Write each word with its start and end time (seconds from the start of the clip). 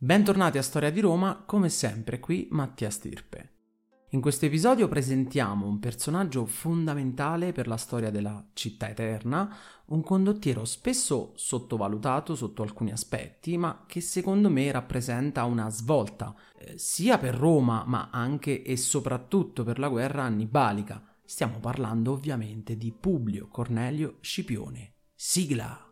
Bentornati 0.00 0.58
a 0.58 0.62
Storia 0.62 0.92
di 0.92 1.00
Roma, 1.00 1.42
come 1.44 1.68
sempre 1.68 2.20
qui 2.20 2.46
Mattia 2.52 2.88
Stirpe. 2.88 3.54
In 4.10 4.20
questo 4.20 4.46
episodio 4.46 4.86
presentiamo 4.86 5.66
un 5.66 5.80
personaggio 5.80 6.46
fondamentale 6.46 7.50
per 7.50 7.66
la 7.66 7.76
storia 7.76 8.08
della 8.08 8.48
città 8.52 8.88
eterna, 8.88 9.52
un 9.86 10.00
condottiero 10.04 10.64
spesso 10.64 11.32
sottovalutato 11.34 12.36
sotto 12.36 12.62
alcuni 12.62 12.92
aspetti, 12.92 13.56
ma 13.56 13.86
che 13.88 14.00
secondo 14.00 14.48
me 14.48 14.70
rappresenta 14.70 15.42
una 15.42 15.68
svolta, 15.68 16.32
eh, 16.56 16.78
sia 16.78 17.18
per 17.18 17.34
Roma, 17.34 17.82
ma 17.84 18.10
anche 18.12 18.62
e 18.62 18.76
soprattutto 18.76 19.64
per 19.64 19.80
la 19.80 19.88
guerra 19.88 20.22
annibalica. 20.22 21.04
Stiamo 21.24 21.58
parlando 21.58 22.12
ovviamente 22.12 22.76
di 22.76 22.92
Publio 22.92 23.48
Cornelio 23.48 24.18
Scipione. 24.20 24.92
Sigla! 25.16 25.88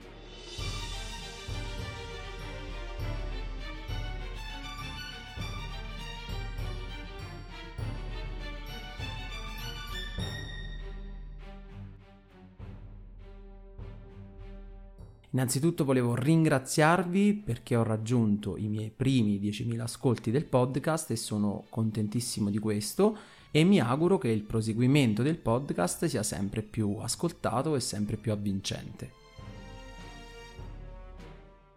Innanzitutto 15.37 15.85
volevo 15.85 16.15
ringraziarvi 16.15 17.35
perché 17.35 17.77
ho 17.77 17.83
raggiunto 17.83 18.57
i 18.57 18.69
miei 18.69 18.91
primi 18.91 19.39
10.000 19.39 19.81
ascolti 19.81 20.31
del 20.31 20.47
podcast 20.47 21.11
e 21.11 21.17
sono 21.17 21.67
contentissimo 21.69 22.49
di 22.49 22.59
questo 22.59 23.19
e 23.51 23.63
mi 23.63 23.79
auguro 23.79 24.17
che 24.17 24.29
il 24.29 24.41
proseguimento 24.45 25.23
del 25.23 25.37
podcast 25.37 26.07
sia 26.07 26.23
sempre 26.23 26.63
più 26.63 26.97
ascoltato 27.01 27.77
e 27.77 27.81
sempre 27.81 28.17
più 28.17 28.33
avvincente. 28.33 29.13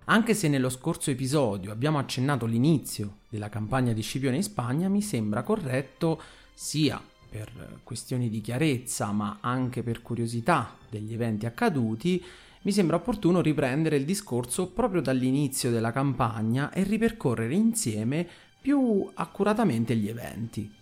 Anche 0.05 0.33
se 0.33 0.47
nello 0.47 0.69
scorso 0.69 1.11
episodio 1.11 1.73
abbiamo 1.73 1.97
accennato 1.97 2.45
l'inizio 2.45 3.17
della 3.27 3.49
campagna 3.49 3.91
di 3.91 4.01
Scipione 4.01 4.37
in 4.37 4.43
Spagna, 4.43 4.87
mi 4.87 5.01
sembra 5.01 5.43
corretto 5.43 6.21
sia 6.53 7.03
per 7.29 7.81
questioni 7.83 8.29
di 8.29 8.39
chiarezza 8.39 9.11
ma 9.11 9.39
anche 9.41 9.83
per 9.83 10.01
curiosità 10.01 10.77
degli 10.89 11.11
eventi 11.13 11.45
accaduti 11.45 12.23
mi 12.61 12.71
sembra 12.71 12.97
opportuno 12.97 13.41
riprendere 13.41 13.95
il 13.95 14.05
discorso 14.05 14.71
proprio 14.71 15.01
dall'inizio 15.01 15.71
della 15.71 15.91
campagna 15.91 16.71
e 16.71 16.83
ripercorrere 16.83 17.53
insieme 17.53 18.27
più 18.61 19.09
accuratamente 19.13 19.95
gli 19.95 20.09
eventi. 20.09 20.77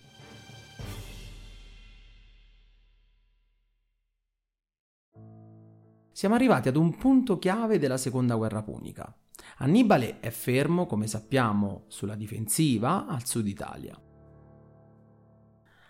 Siamo 6.12 6.34
arrivati 6.34 6.68
ad 6.68 6.76
un 6.76 6.98
punto 6.98 7.38
chiave 7.38 7.78
della 7.78 7.98
seconda 7.98 8.34
guerra 8.34 8.64
punica. 8.64 9.16
Annibale 9.58 10.20
è 10.20 10.32
fermo, 10.32 10.88
come 10.88 11.06
sappiamo, 11.06 11.84
sulla 11.90 12.16
difensiva 12.16 13.06
al 13.06 13.24
sud 13.24 13.48
Italia. 13.48 14.02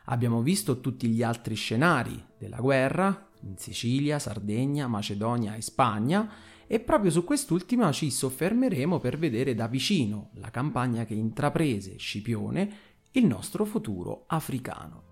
Abbiamo 0.10 0.42
visto 0.42 0.82
tutti 0.82 1.08
gli 1.08 1.24
altri 1.24 1.56
scenari 1.56 2.22
della 2.38 2.60
guerra, 2.60 3.27
in 3.48 3.58
Sicilia, 3.58 4.20
Sardegna, 4.20 4.88
Macedonia 4.88 5.56
e 5.56 5.62
Spagna 5.62 6.30
e 6.68 6.80
proprio 6.80 7.10
su 7.10 7.24
quest'ultima 7.24 7.92
ci 7.92 8.12
soffermeremo 8.12 9.00
per 9.00 9.18
vedere 9.18 9.56
da 9.56 9.68
vicino 9.68 10.30
la 10.34 10.52
campagna 10.52 11.06
che 11.06 11.14
intraprese 11.14 11.98
Scipione, 11.98 12.72
il 13.12 13.26
nostro 13.26 13.66
futuro 13.66 14.26
africano. 14.28 15.04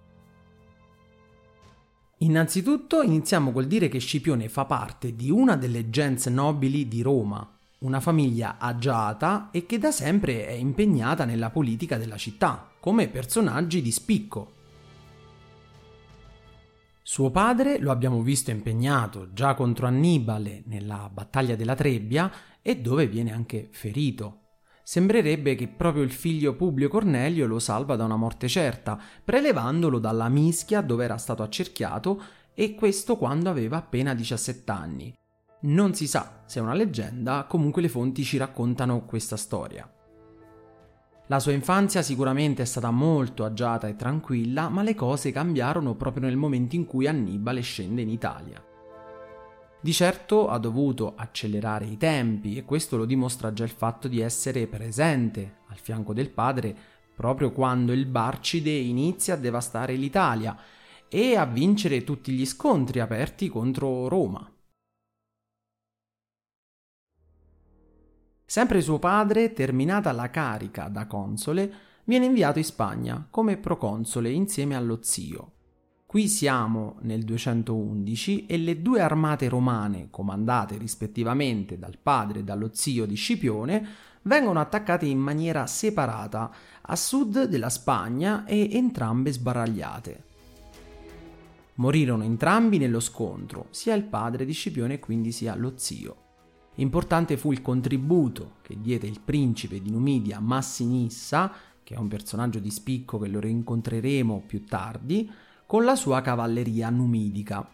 Innanzitutto 2.19 3.01
iniziamo 3.01 3.51
col 3.51 3.67
dire 3.67 3.87
che 3.87 3.99
Scipione 3.99 4.49
fa 4.49 4.65
parte 4.65 5.15
di 5.15 5.29
una 5.29 5.55
delle 5.55 5.89
gens 5.89 6.27
nobili 6.27 6.87
di 6.87 7.01
Roma, 7.01 7.57
una 7.79 7.99
famiglia 7.99 8.57
agiata 8.57 9.49
e 9.51 9.65
che 9.65 9.77
da 9.77 9.91
sempre 9.91 10.47
è 10.47 10.51
impegnata 10.51 11.25
nella 11.25 11.49
politica 11.49 11.97
della 11.97 12.17
città, 12.17 12.71
come 12.79 13.07
personaggi 13.09 13.81
di 13.81 13.91
spicco, 13.91 14.54
suo 17.07 17.29
padre 17.29 17.77
lo 17.77 17.91
abbiamo 17.91 18.23
visto 18.23 18.49
impegnato 18.49 19.31
già 19.31 19.53
contro 19.53 19.85
Annibale 19.85 20.63
nella 20.65 21.07
battaglia 21.13 21.55
della 21.55 21.75
Trebbia 21.75 22.31
e 22.63 22.77
dove 22.81 23.05
viene 23.05 23.31
anche 23.31 23.69
ferito. 23.71 24.53
Sembrerebbe 24.81 25.53
che 25.53 25.67
proprio 25.67 26.01
il 26.01 26.11
figlio 26.11 26.55
Publio 26.55 26.87
Cornelio 26.87 27.45
lo 27.45 27.59
salva 27.59 27.95
da 27.95 28.05
una 28.05 28.15
morte 28.15 28.47
certa, 28.47 28.99
prelevandolo 29.23 29.99
dalla 29.99 30.29
mischia 30.29 30.81
dove 30.81 31.03
era 31.03 31.17
stato 31.17 31.43
accerchiato 31.43 32.23
e 32.55 32.73
questo 32.73 33.17
quando 33.17 33.51
aveva 33.51 33.77
appena 33.77 34.15
17 34.15 34.71
anni. 34.71 35.13
Non 35.61 35.93
si 35.93 36.07
sa 36.07 36.41
se 36.47 36.57
è 36.57 36.63
una 36.63 36.73
leggenda, 36.73 37.45
comunque 37.47 37.83
le 37.83 37.89
fonti 37.89 38.23
ci 38.23 38.37
raccontano 38.37 39.05
questa 39.05 39.37
storia. 39.37 39.87
La 41.27 41.39
sua 41.39 41.53
infanzia 41.53 42.03
sicuramente 42.03 42.61
è 42.61 42.65
stata 42.65 42.91
molto 42.91 43.45
agiata 43.45 43.87
e 43.87 43.95
tranquilla, 43.95 44.69
ma 44.69 44.83
le 44.83 44.93
cose 44.93 45.31
cambiarono 45.31 45.95
proprio 45.95 46.23
nel 46.23 46.37
momento 46.37 46.75
in 46.75 46.85
cui 46.85 47.07
Annibale 47.07 47.61
scende 47.61 48.03
in 48.03 48.09
Italia. 48.09 48.63
Di 49.81 49.93
certo 49.93 50.49
ha 50.49 50.59
dovuto 50.59 51.13
accelerare 51.15 51.85
i 51.85 51.97
tempi 51.97 52.57
e 52.57 52.63
questo 52.63 52.97
lo 52.97 53.05
dimostra 53.05 53.53
già 53.53 53.63
il 53.63 53.69
fatto 53.71 54.07
di 54.07 54.19
essere 54.19 54.67
presente 54.67 55.57
al 55.67 55.77
fianco 55.77 56.13
del 56.13 56.29
padre 56.29 56.75
proprio 57.15 57.51
quando 57.51 57.93
il 57.93 58.05
Barcide 58.05 58.71
inizia 58.71 59.35
a 59.35 59.37
devastare 59.37 59.95
l'Italia 59.95 60.55
e 61.07 61.35
a 61.35 61.45
vincere 61.45 62.03
tutti 62.03 62.31
gli 62.33 62.45
scontri 62.45 62.99
aperti 62.99 63.47
contro 63.47 64.07
Roma. 64.07 64.54
Sempre 68.45 68.81
suo 68.81 68.99
padre, 68.99 69.53
terminata 69.53 70.11
la 70.11 70.29
carica 70.29 70.87
da 70.87 71.07
console, 71.07 71.73
viene 72.03 72.25
inviato 72.25 72.59
in 72.59 72.63
Spagna 72.63 73.27
come 73.29 73.57
proconsole 73.57 74.29
insieme 74.29 74.75
allo 74.75 74.99
zio. 75.01 75.51
Qui 76.05 76.27
siamo 76.27 76.97
nel 77.01 77.23
211 77.23 78.45
e 78.45 78.57
le 78.57 78.81
due 78.81 79.01
armate 79.01 79.49
romane, 79.49 80.07
comandate 80.11 80.77
rispettivamente 80.77 81.79
dal 81.79 81.97
padre 82.01 82.39
e 82.39 82.43
dallo 82.43 82.69
zio 82.71 83.05
di 83.05 83.15
Scipione, 83.15 83.87
vengono 84.21 84.59
attaccate 84.59 85.07
in 85.07 85.19
maniera 85.19 85.65
separata 85.65 86.51
a 86.81 86.95
sud 86.95 87.45
della 87.45 87.69
Spagna 87.69 88.45
e 88.45 88.69
entrambe 88.73 89.33
sbaragliate. 89.33 90.23
Morirono 91.75 92.23
entrambi 92.23 92.77
nello 92.77 93.01
scontro, 93.01 93.67
sia 93.71 93.95
il 93.95 94.03
padre 94.03 94.45
di 94.45 94.53
Scipione 94.53 94.99
quindi 94.99 95.31
sia 95.31 95.55
lo 95.55 95.73
zio. 95.75 96.24
Importante 96.75 97.37
fu 97.37 97.53
il 97.53 97.61
contributo 97.61 98.55
che 98.61 98.75
diede 98.81 99.07
il 99.07 99.21
principe 99.23 99.81
di 99.81 99.89
Numidia 99.89 100.39
Massinissa, 100.39 101.51
che 101.81 101.95
è 101.95 101.97
un 101.97 102.09
personaggio 102.09 102.59
di 102.59 102.69
spicco 102.69 103.17
che 103.17 103.29
lo 103.29 103.39
rincontreremo 103.39 104.43
più 104.45 104.65
tardi, 104.65 105.31
con 105.65 105.85
la 105.85 105.95
sua 105.95 106.21
cavalleria 106.21 106.89
numidica. 106.89 107.67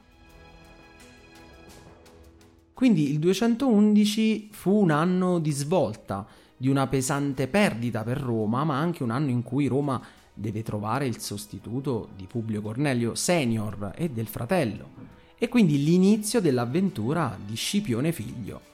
Quindi 2.74 3.10
il 3.10 3.20
211 3.20 4.50
fu 4.52 4.82
un 4.82 4.92
anno 4.92 5.40
di 5.40 5.52
svolta, 5.52 6.28
di 6.56 6.68
una 6.68 6.88
pesante 6.88 7.48
perdita 7.48 8.04
per 8.04 8.20
Roma, 8.20 8.64
ma 8.64 8.78
anche 8.78 9.02
un 9.02 9.10
anno 9.10 9.30
in 9.30 9.42
cui 9.42 9.66
Roma 9.68 10.02
deve 10.34 10.62
trovare 10.62 11.08
il 11.08 11.20
sostituto 11.20 12.10
di 12.16 12.28
Publio 12.28 12.62
Cornelio 12.62 13.16
senior 13.16 13.94
e 13.96 14.10
del 14.10 14.28
fratello, 14.28 14.90
e 15.38 15.48
quindi 15.48 15.84
l'inizio 15.84 16.40
dell'avventura 16.40 17.38
di 17.44 17.56
Scipione 17.56 18.12
figlio. 18.12 18.71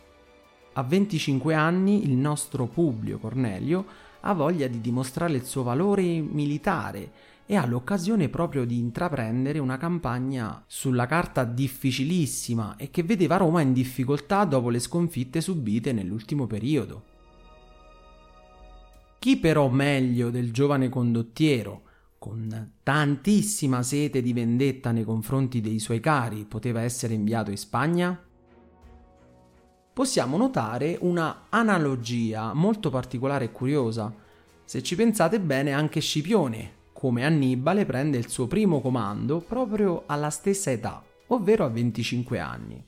A 0.78 0.84
25 0.84 1.56
anni 1.56 2.04
il 2.04 2.12
nostro 2.12 2.68
Publio 2.68 3.18
Cornelio 3.18 3.84
ha 4.20 4.34
voglia 4.34 4.68
di 4.68 4.80
dimostrare 4.80 5.34
il 5.34 5.44
suo 5.44 5.64
valore 5.64 6.04
militare 6.04 7.12
e 7.48 7.56
ha 7.56 7.66
l'occasione 7.66 8.30
proprio 8.30 8.64
di 8.64 8.78
intraprendere 8.78 9.58
una 9.58 9.78
campagna 9.78 10.64
sulla 10.68 11.08
carta 11.08 11.46
difficilissima 11.46 12.76
e 12.76 12.92
che 12.92 13.02
vedeva 13.02 13.38
Roma 13.38 13.62
in 13.62 13.74
difficoltà 13.74 14.46
dopo 14.46 14.70
le 14.70 14.78
sconfitte 14.78 15.42
subite 15.42 15.94
nell'ultimo 15.94 16.46
periodo. 16.46 17.04
Chi 19.18 19.38
però 19.38 19.70
meglio 19.70 20.30
del 20.30 20.52
giovane 20.52 20.90
condottiero, 20.90 21.82
con 22.20 22.74
tantissima 22.84 23.82
sete 23.82 24.22
di 24.22 24.32
vendetta 24.32 24.92
nei 24.92 25.06
confronti 25.06 25.60
dei 25.60 25.80
suoi 25.80 26.00
cari, 26.00 26.46
poteva 26.46 26.82
essere 26.82 27.16
inviato 27.16 27.50
in 27.50 27.58
Spagna? 27.58 28.27
Possiamo 29.98 30.38
notare 30.38 30.96
una 31.02 31.46
analogia 31.50 32.54
molto 32.54 32.92
particolare 32.92 33.46
e 33.46 33.52
curiosa. 33.52 34.14
Se 34.64 34.84
ci 34.84 34.96
pensate 34.96 35.40
bene, 35.40 35.72
anche 35.72 36.02
Scipione, 36.02 36.74
come 36.94 37.26
Annibale, 37.26 37.84
prende 37.84 38.20
il 38.20 38.30
suo 38.30 38.46
primo 38.46 38.80
comando 38.80 39.40
proprio 39.40 40.04
alla 40.06 40.30
stessa 40.30 40.70
età, 40.70 41.04
ovvero 41.30 41.66
a 41.66 41.70
25 41.70 42.38
anni. 42.38 42.86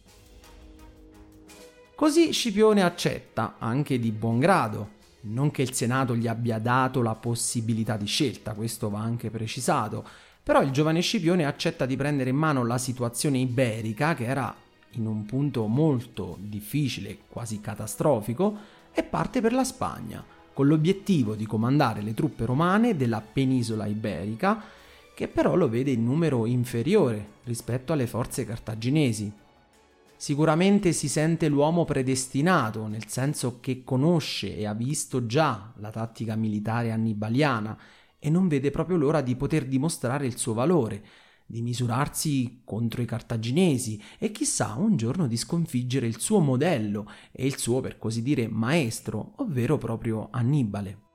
Così 1.95 2.31
Scipione 2.31 2.83
accetta, 2.83 3.55
anche 3.57 3.97
di 3.97 4.11
buon 4.11 4.37
grado, 4.37 4.89
non 5.21 5.49
che 5.49 5.63
il 5.63 5.73
Senato 5.73 6.15
gli 6.15 6.27
abbia 6.27 6.59
dato 6.59 7.01
la 7.01 7.15
possibilità 7.15 7.97
di 7.97 8.05
scelta, 8.05 8.53
questo 8.53 8.91
va 8.91 8.99
anche 8.99 9.31
precisato, 9.31 10.07
però 10.43 10.61
il 10.61 10.69
giovane 10.69 11.01
Scipione 11.01 11.43
accetta 11.43 11.87
di 11.87 11.95
prendere 11.95 12.29
in 12.29 12.35
mano 12.35 12.63
la 12.63 12.77
situazione 12.77 13.39
iberica, 13.39 14.13
che 14.13 14.25
era 14.25 14.55
in 14.93 15.05
un 15.05 15.25
punto 15.25 15.67
molto 15.67 16.37
difficile, 16.39 17.19
quasi 17.29 17.61
catastrofico, 17.61 18.57
e 18.91 19.03
parte 19.03 19.41
per 19.41 19.53
la 19.53 19.63
Spagna, 19.63 20.23
con 20.53 20.67
l'obiettivo 20.67 21.35
di 21.35 21.45
comandare 21.45 22.01
le 22.01 22.13
truppe 22.13 22.45
romane 22.45 22.95
della 22.95 23.21
penisola 23.21 23.85
iberica, 23.85 24.61
che 25.15 25.27
però 25.27 25.55
lo 25.55 25.69
vede 25.69 25.91
in 25.91 26.03
numero 26.03 26.45
inferiore 26.45 27.37
rispetto 27.43 27.93
alle 27.93 28.07
forze 28.07 28.45
cartaginesi. 28.45 29.31
Sicuramente 30.15 30.91
si 30.91 31.07
sente 31.07 31.47
l'uomo 31.47 31.85
predestinato, 31.85 32.87
nel 32.87 33.07
senso 33.07 33.59
che 33.61 33.83
conosce 33.83 34.57
e 34.57 34.65
ha 34.65 34.73
visto 34.73 35.25
già 35.25 35.71
la 35.77 35.91
tattica 35.91 36.35
militare 36.35 36.91
annibaliana 36.91 37.77
e 38.19 38.29
non 38.29 38.49
vede 38.49 38.69
proprio 38.69 38.97
l'ora 38.97 39.21
di 39.21 39.35
poter 39.35 39.65
dimostrare 39.65 40.25
il 40.25 40.37
suo 40.37 40.53
valore, 40.53 41.01
di 41.49 41.63
misurarsi 41.63 42.61
contro 42.63 43.01
i 43.01 43.05
cartaginesi 43.05 43.99
e 44.19 44.29
chissà 44.29 44.75
un 44.75 44.97
giorno 44.97 45.25
di 45.25 45.35
sconfiggere 45.35 46.05
il 46.05 46.19
suo 46.19 46.39
modello 46.39 47.09
e 47.31 47.47
il 47.47 47.57
suo, 47.57 47.81
per 47.81 47.97
così 47.97 48.21
dire, 48.21 48.47
maestro, 48.47 49.33
ovvero 49.37 49.79
proprio 49.79 50.27
Annibale. 50.29 51.07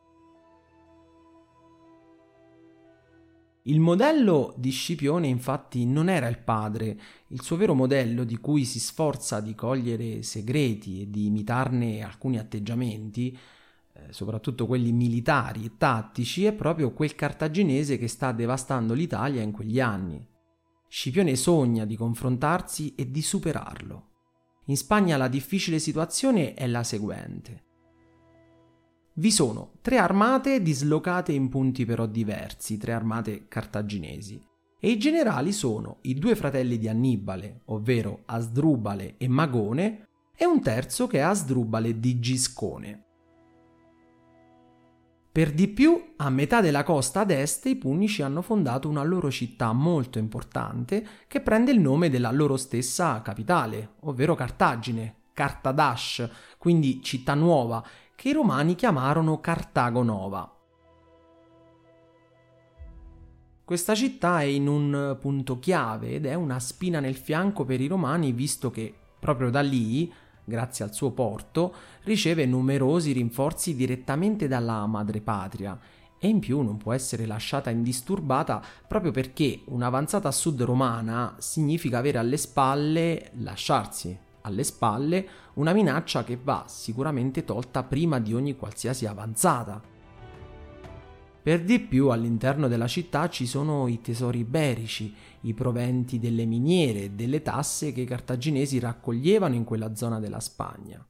Il 3.66 3.78
modello 3.78 4.54
di 4.58 4.70
Scipione 4.70 5.28
infatti 5.28 5.86
non 5.86 6.08
era 6.08 6.26
il 6.26 6.38
padre, 6.38 6.98
il 7.28 7.40
suo 7.40 7.56
vero 7.56 7.75
modello 7.75 8.25
di 8.25 8.36
cui 8.36 8.64
si 8.64 8.81
sforza 8.81 9.40
di 9.40 9.54
cogliere 9.54 10.22
segreti 10.22 11.00
e 11.00 11.10
di 11.10 11.26
imitarne 11.26 12.02
alcuni 12.02 12.38
atteggiamenti, 12.38 13.38
soprattutto 14.11 14.67
quelli 14.67 14.93
militari 14.93 15.64
e 15.64 15.73
tattici, 15.76 16.44
è 16.44 16.52
proprio 16.52 16.93
quel 16.93 17.14
cartaginese 17.14 17.99
che 17.99 18.08
sta 18.08 18.32
devastando 18.32 18.94
l'Italia 18.94 19.43
in 19.43 19.52
quegli 19.52 19.81
anni. 19.81 20.25
Scipione 20.88 21.37
sogna 21.37 21.85
di 21.85 21.96
confrontarsi 21.96 22.94
e 22.94 23.11
di 23.11 23.23
superarlo. 23.23 24.08
In 24.67 24.76
Spagna 24.76 25.17
la 25.17 25.29
difficile 25.29 25.79
situazione 25.79 26.55
è 26.55 26.67
la 26.67 26.82
seguente. 26.82 27.62
Vi 29.14 29.31
sono 29.31 29.75
tre 29.81 29.99
armate 29.99 30.62
dislocate 30.62 31.32
in 31.32 31.49
punti 31.49 31.85
però 31.85 32.06
diversi, 32.06 32.79
tre 32.79 32.93
armate 32.93 33.46
cartaginesi, 33.46 34.43
e 34.81 34.91
i 34.91 34.99
generali 34.99 35.52
sono 35.52 35.99
i 36.02 36.14
due 36.14 36.35
fratelli 36.35 36.79
di 36.79 36.88
Annibale, 36.88 37.61
ovvero 37.67 38.23
Asdrubale 38.26 39.14
e 39.19 39.29
Magone, 39.29 40.06
e 40.37 40.44
un 40.46 40.61
terzo 40.61 41.06
che 41.06 41.19
è 41.19 41.23
Asdrubale 41.23 42.00
di 42.00 42.19
Giscone. 42.19 43.03
Per 45.34 45.50
di 45.50 45.66
più, 45.66 46.12
a 46.19 46.31
metà 46.31 46.60
della 46.60 46.84
costa 46.84 47.22
ad 47.22 47.32
est 47.32 47.66
i 47.66 47.75
Punici 47.75 48.22
hanno 48.22 48.40
fondato 48.40 48.88
una 48.88 49.02
loro 49.02 49.32
città 49.32 49.72
molto 49.72 50.20
importante 50.20 51.04
che 51.26 51.40
prende 51.40 51.72
il 51.72 51.81
nome 51.81 52.08
della 52.08 52.31
loro 52.31 52.56
stessa 52.56 53.20
capitale, 53.20 53.94
ovvero 54.02 54.36
Cartagine, 54.36 55.22
Cartadash, 55.32 56.31
quindi 56.56 57.02
città 57.02 57.34
nuova, 57.34 57.84
che 58.14 58.28
i 58.28 58.32
romani 58.32 58.76
chiamarono 58.76 59.40
Cartago 59.40 60.04
Nova. 60.04 60.56
Questa 63.64 63.96
città 63.96 64.38
è 64.38 64.44
in 64.44 64.69
un 64.69 65.19
punto 65.20 65.58
chiave 65.58 66.10
ed 66.12 66.26
è 66.26 66.34
una 66.34 66.60
spina 66.60 67.00
nel 67.00 67.16
fianco 67.16 67.64
per 67.64 67.81
i 67.81 67.88
romani 67.88 68.31
visto 68.31 68.70
che 68.70 68.94
proprio 69.19 69.50
da 69.50 69.62
lì 69.62 70.12
grazie 70.44 70.85
al 70.85 70.93
suo 70.93 71.11
porto, 71.11 71.75
riceve 72.05 72.46
numerosi 72.46 73.12
rinforzi 73.12 73.75
direttamente 73.75 74.46
dalla 74.49 74.87
madrepatria 74.87 75.79
e 76.19 76.29
in 76.29 76.38
più 76.38 76.61
non 76.61 76.76
può 76.76 76.93
essere 76.93 77.26
lasciata 77.26 77.70
indisturbata 77.70 78.62
proprio 78.87 79.11
perché 79.11 79.61
un'avanzata 79.67 80.29
a 80.29 80.32
sud 80.32 80.62
romana 80.62 81.35
significa 81.38 81.99
avere 81.99 82.19
alle 82.19 82.37
spalle, 82.37 83.31
lasciarsi 83.35 84.19
alle 84.46 84.64
spalle, 84.64 85.29
una 85.55 85.73
minaccia 85.73 86.25
che 86.25 86.38
va 86.43 86.64
sicuramente 86.67 87.44
tolta 87.44 87.82
prima 87.82 88.19
di 88.20 88.35
ogni 88.35 88.56
qualsiasi 88.56 89.06
avanzata. 89.06 89.81
Per 91.44 91.62
di 91.62 91.79
più 91.79 92.08
all'interno 92.08 92.69
della 92.69 92.87
città 92.87 93.29
ci 93.29 93.44
sono 93.44 93.87
i 93.87 94.00
tesori 94.00 94.38
iberici, 94.38 95.14
i 95.43 95.52
proventi 95.52 96.19
delle 96.19 96.46
miniere 96.46 97.02
e 97.02 97.11
delle 97.11 97.43
tasse 97.43 97.93
che 97.93 98.00
i 98.00 98.06
cartaginesi 98.06 98.79
raccoglievano 98.79 99.55
in 99.55 99.64
quella 99.64 99.94
zona 99.94 100.20
della 100.20 100.41
Spagna. 100.41 101.06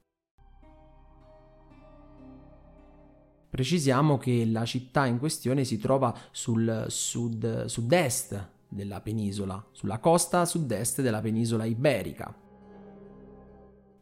Precisiamo 3.49 4.17
che 4.17 4.45
la 4.45 4.65
città 4.65 5.05
in 5.05 5.19
questione 5.19 5.63
si 5.63 5.77
trova 5.77 6.13
sul 6.31 6.83
sud, 6.89 7.63
sud-est 7.67 8.49
della 8.67 8.99
penisola, 8.99 9.65
sulla 9.71 9.99
costa 9.99 10.43
sud-est 10.43 11.01
della 11.01 11.21
penisola 11.21 11.63
iberica. 11.63 12.44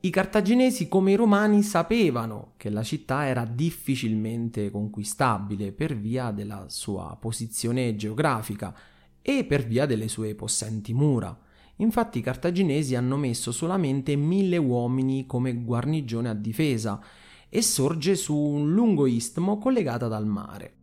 I 0.05 0.09
cartaginesi 0.09 0.89
come 0.89 1.13
i 1.13 1.15
romani 1.15 1.63
sapevano 1.63 2.55
che 2.57 2.69
la 2.69 2.83
città 2.83 3.25
era 3.25 3.45
difficilmente 3.45 4.69
conquistabile 4.69 5.71
per 5.71 5.95
via 5.95 6.31
della 6.31 6.65
sua 6.67 7.17
posizione 7.17 7.95
geografica 7.95 8.75
e 9.21 9.45
per 9.45 9.65
via 9.65 9.85
delle 9.85 10.09
sue 10.09 10.35
possenti 10.35 10.93
mura. 10.93 11.39
Infatti 11.77 12.17
i 12.17 12.21
cartaginesi 12.21 12.95
hanno 12.95 13.15
messo 13.15 13.53
solamente 13.53 14.17
mille 14.17 14.57
uomini 14.57 15.25
come 15.25 15.53
guarnigione 15.53 16.27
a 16.27 16.33
difesa 16.33 17.01
e 17.47 17.61
sorge 17.61 18.15
su 18.15 18.35
un 18.35 18.73
lungo 18.73 19.07
istmo 19.07 19.57
collegato 19.57 20.09
dal 20.09 20.27
mare. 20.27 20.73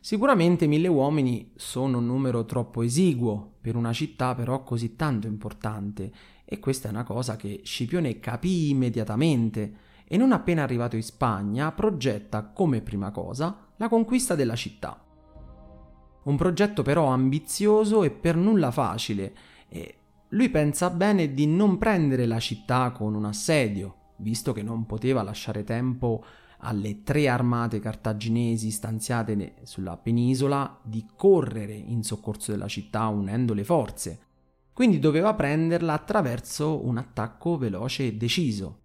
Sicuramente 0.00 0.66
mille 0.66 0.88
uomini 0.88 1.50
sono 1.56 1.96
un 1.96 2.04
numero 2.04 2.44
troppo 2.44 2.82
esiguo 2.82 3.54
per 3.58 3.74
una 3.74 3.94
città 3.94 4.34
però 4.34 4.62
così 4.62 4.96
tanto 4.96 5.26
importante 5.26 6.12
e 6.48 6.60
questa 6.60 6.86
è 6.86 6.92
una 6.92 7.02
cosa 7.02 7.34
che 7.34 7.60
Scipione 7.64 8.20
capì 8.20 8.70
immediatamente 8.70 9.74
e 10.06 10.16
non 10.16 10.30
appena 10.30 10.62
arrivato 10.62 10.94
in 10.94 11.02
Spagna 11.02 11.72
progetta 11.72 12.44
come 12.44 12.80
prima 12.80 13.10
cosa 13.10 13.66
la 13.76 13.88
conquista 13.88 14.36
della 14.36 14.54
città. 14.54 15.04
Un 16.22 16.36
progetto 16.36 16.82
però 16.82 17.06
ambizioso 17.06 18.04
e 18.04 18.10
per 18.10 18.36
nulla 18.36 18.70
facile 18.70 19.34
e 19.68 19.98
lui 20.28 20.48
pensa 20.48 20.90
bene 20.90 21.34
di 21.34 21.46
non 21.46 21.78
prendere 21.78 22.26
la 22.26 22.38
città 22.38 22.92
con 22.92 23.14
un 23.14 23.24
assedio, 23.24 24.12
visto 24.18 24.52
che 24.52 24.62
non 24.62 24.86
poteva 24.86 25.22
lasciare 25.22 25.64
tempo 25.64 26.24
alle 26.58 27.02
tre 27.02 27.28
armate 27.28 27.80
cartaginesi 27.80 28.70
stanziate 28.70 29.56
sulla 29.64 29.96
penisola 29.96 30.78
di 30.82 31.06
correre 31.16 31.74
in 31.74 32.02
soccorso 32.02 32.52
della 32.52 32.68
città 32.68 33.08
unendo 33.08 33.52
le 33.52 33.64
forze 33.64 34.20
quindi 34.76 34.98
doveva 34.98 35.32
prenderla 35.32 35.94
attraverso 35.94 36.84
un 36.86 36.98
attacco 36.98 37.56
veloce 37.56 38.08
e 38.08 38.12
deciso. 38.12 38.80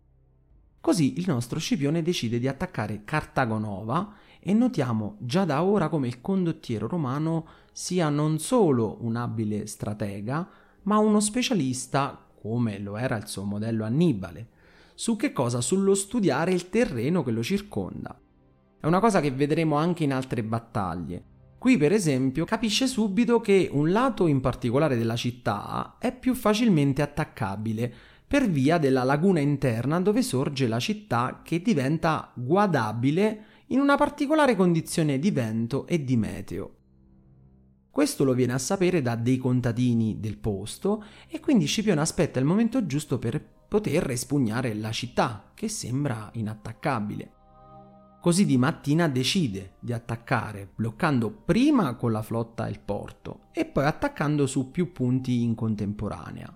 Così 0.79 1.19
il 1.19 1.25
nostro 1.27 1.59
Scipione 1.59 2.01
decide 2.01 2.39
di 2.39 2.47
attaccare 2.47 3.03
Cartagonova 3.03 4.13
e 4.39 4.53
notiamo 4.53 5.17
già 5.19 5.43
da 5.43 5.63
ora 5.63 5.89
come 5.89 6.07
il 6.07 6.21
condottiero 6.21 6.87
romano 6.87 7.45
sia 7.73 8.07
non 8.07 8.39
solo 8.39 8.99
un 9.01 9.17
abile 9.17 9.67
stratega, 9.67 10.49
ma 10.83 10.97
uno 10.97 11.19
specialista, 11.19 12.25
come 12.41 12.79
lo 12.79 12.95
era 12.95 13.17
il 13.17 13.27
suo 13.27 13.43
modello 13.43 13.83
Annibale, 13.83 14.47
su 14.95 15.17
che 15.17 15.33
cosa? 15.33 15.59
Sullo 15.59 15.93
studiare 15.93 16.53
il 16.53 16.69
terreno 16.69 17.21
che 17.21 17.31
lo 17.31 17.43
circonda. 17.43 18.17
È 18.79 18.85
una 18.85 19.01
cosa 19.01 19.19
che 19.19 19.31
vedremo 19.31 19.75
anche 19.75 20.05
in 20.05 20.13
altre 20.13 20.41
battaglie. 20.41 21.23
Qui 21.61 21.77
per 21.77 21.91
esempio 21.91 22.43
capisce 22.43 22.87
subito 22.87 23.39
che 23.39 23.69
un 23.71 23.91
lato 23.91 24.25
in 24.25 24.39
particolare 24.39 24.97
della 24.97 25.15
città 25.15 25.97
è 25.99 26.11
più 26.11 26.33
facilmente 26.33 27.03
attaccabile 27.03 27.93
per 28.25 28.49
via 28.49 28.79
della 28.79 29.03
laguna 29.03 29.41
interna 29.41 30.01
dove 30.01 30.23
sorge 30.23 30.67
la 30.67 30.79
città 30.79 31.41
che 31.43 31.61
diventa 31.61 32.31
guadabile 32.33 33.43
in 33.67 33.79
una 33.79 33.95
particolare 33.95 34.55
condizione 34.55 35.19
di 35.19 35.29
vento 35.29 35.85
e 35.85 36.03
di 36.03 36.17
meteo. 36.17 36.75
Questo 37.91 38.23
lo 38.23 38.33
viene 38.33 38.53
a 38.53 38.57
sapere 38.57 39.03
da 39.03 39.13
dei 39.13 39.37
contadini 39.37 40.19
del 40.19 40.39
posto 40.39 41.03
e 41.27 41.39
quindi 41.39 41.67
Scipione 41.67 42.01
aspetta 42.01 42.39
il 42.39 42.45
momento 42.45 42.87
giusto 42.87 43.19
per 43.19 43.39
poter 43.67 44.09
espugnare 44.09 44.73
la 44.73 44.91
città, 44.91 45.51
che 45.53 45.67
sembra 45.67 46.31
inattaccabile. 46.33 47.33
Così 48.21 48.45
di 48.45 48.55
mattina 48.55 49.07
decide 49.07 49.77
di 49.79 49.93
attaccare, 49.93 50.69
bloccando 50.75 51.31
prima 51.31 51.95
con 51.95 52.11
la 52.11 52.21
flotta 52.21 52.69
il 52.69 52.79
porto 52.79 53.47
e 53.51 53.65
poi 53.65 53.85
attaccando 53.85 54.45
su 54.45 54.69
più 54.69 54.91
punti 54.91 55.41
in 55.41 55.55
contemporanea. 55.55 56.55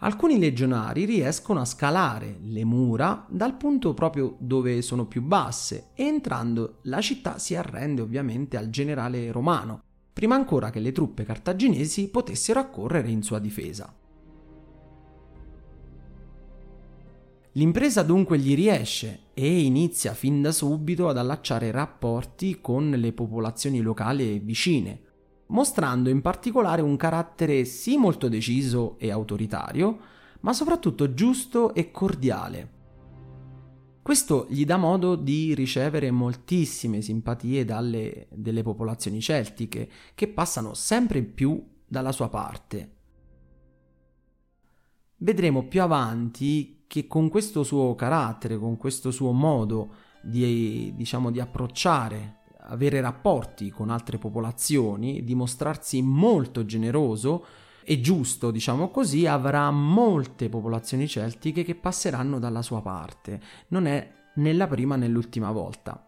Alcuni 0.00 0.36
legionari 0.36 1.04
riescono 1.04 1.60
a 1.60 1.64
scalare 1.64 2.38
le 2.42 2.64
mura 2.64 3.24
dal 3.28 3.54
punto 3.54 3.94
proprio 3.94 4.34
dove 4.40 4.82
sono 4.82 5.06
più 5.06 5.22
basse 5.22 5.90
e 5.94 6.06
entrando 6.06 6.80
la 6.82 7.00
città 7.00 7.38
si 7.38 7.54
arrende 7.54 8.02
ovviamente 8.02 8.56
al 8.56 8.68
generale 8.68 9.30
romano, 9.30 9.82
prima 10.12 10.34
ancora 10.34 10.70
che 10.70 10.80
le 10.80 10.90
truppe 10.90 11.22
cartaginesi 11.22 12.10
potessero 12.10 12.58
accorrere 12.58 13.10
in 13.10 13.22
sua 13.22 13.38
difesa. 13.38 13.94
L'impresa 17.56 18.02
dunque 18.02 18.38
gli 18.38 18.54
riesce 18.54 19.30
e 19.32 19.60
inizia 19.60 20.12
fin 20.12 20.42
da 20.42 20.52
subito 20.52 21.08
ad 21.08 21.16
allacciare 21.16 21.70
rapporti 21.70 22.60
con 22.60 22.90
le 22.90 23.14
popolazioni 23.14 23.80
locali 23.80 24.38
vicine, 24.40 25.00
mostrando 25.46 26.10
in 26.10 26.20
particolare 26.20 26.82
un 26.82 26.96
carattere 26.96 27.64
sì 27.64 27.96
molto 27.96 28.28
deciso 28.28 28.98
e 28.98 29.10
autoritario, 29.10 29.98
ma 30.40 30.52
soprattutto 30.52 31.14
giusto 31.14 31.72
e 31.72 31.90
cordiale. 31.90 32.74
Questo 34.02 34.46
gli 34.50 34.66
dà 34.66 34.76
modo 34.76 35.16
di 35.16 35.54
ricevere 35.54 36.10
moltissime 36.10 37.00
simpatie 37.00 37.64
dalle 37.64 38.26
delle 38.32 38.62
popolazioni 38.62 39.22
celtiche, 39.22 39.88
che 40.14 40.28
passano 40.28 40.74
sempre 40.74 41.22
più 41.22 41.66
dalla 41.86 42.12
sua 42.12 42.28
parte. 42.28 42.96
Vedremo 45.16 45.66
più 45.66 45.80
avanti 45.80 46.75
che 46.86 47.06
con 47.06 47.28
questo 47.28 47.62
suo 47.62 47.94
carattere, 47.94 48.58
con 48.58 48.76
questo 48.76 49.10
suo 49.10 49.32
modo 49.32 49.94
di, 50.22 50.92
diciamo, 50.94 51.30
di 51.30 51.40
approcciare, 51.40 52.38
avere 52.68 53.00
rapporti 53.00 53.70
con 53.70 53.90
altre 53.90 54.18
popolazioni, 54.18 55.24
dimostrarsi 55.24 56.02
molto 56.02 56.64
generoso, 56.64 57.44
e 57.88 58.00
giusto, 58.00 58.50
diciamo 58.50 58.90
così, 58.90 59.26
avrà 59.26 59.70
molte 59.70 60.48
popolazioni 60.48 61.06
celtiche 61.06 61.62
che 61.62 61.76
passeranno 61.76 62.40
dalla 62.40 62.60
sua 62.60 62.82
parte. 62.82 63.40
Non 63.68 63.86
è 63.86 64.12
né 64.34 64.52
la 64.52 64.66
prima 64.66 64.96
né 64.96 65.06
l'ultima 65.06 65.52
volta. 65.52 66.04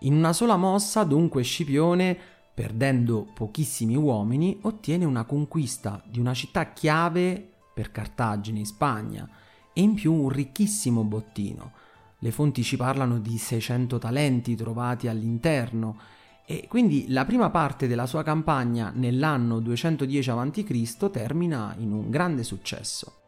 In 0.00 0.14
una 0.14 0.34
sola 0.34 0.56
mossa, 0.56 1.04
dunque, 1.04 1.42
Scipione, 1.42 2.18
perdendo 2.60 3.26
pochissimi 3.32 3.96
uomini, 3.96 4.58
ottiene 4.60 5.06
una 5.06 5.24
conquista 5.24 6.02
di 6.06 6.20
una 6.20 6.34
città 6.34 6.74
chiave 6.74 7.52
per 7.72 7.90
Cartagine 7.90 8.58
in 8.58 8.66
Spagna 8.66 9.26
e 9.72 9.80
in 9.80 9.94
più 9.94 10.12
un 10.12 10.28
ricchissimo 10.28 11.02
bottino. 11.02 11.72
Le 12.18 12.30
fonti 12.30 12.62
ci 12.62 12.76
parlano 12.76 13.18
di 13.18 13.38
600 13.38 13.96
talenti 13.96 14.56
trovati 14.56 15.08
all'interno 15.08 15.98
e 16.44 16.66
quindi 16.68 17.06
la 17.08 17.24
prima 17.24 17.48
parte 17.48 17.86
della 17.86 18.04
sua 18.04 18.22
campagna 18.22 18.92
nell'anno 18.94 19.58
210 19.58 20.28
a.C. 20.28 21.10
termina 21.10 21.74
in 21.78 21.92
un 21.92 22.10
grande 22.10 22.42
successo. 22.42 23.20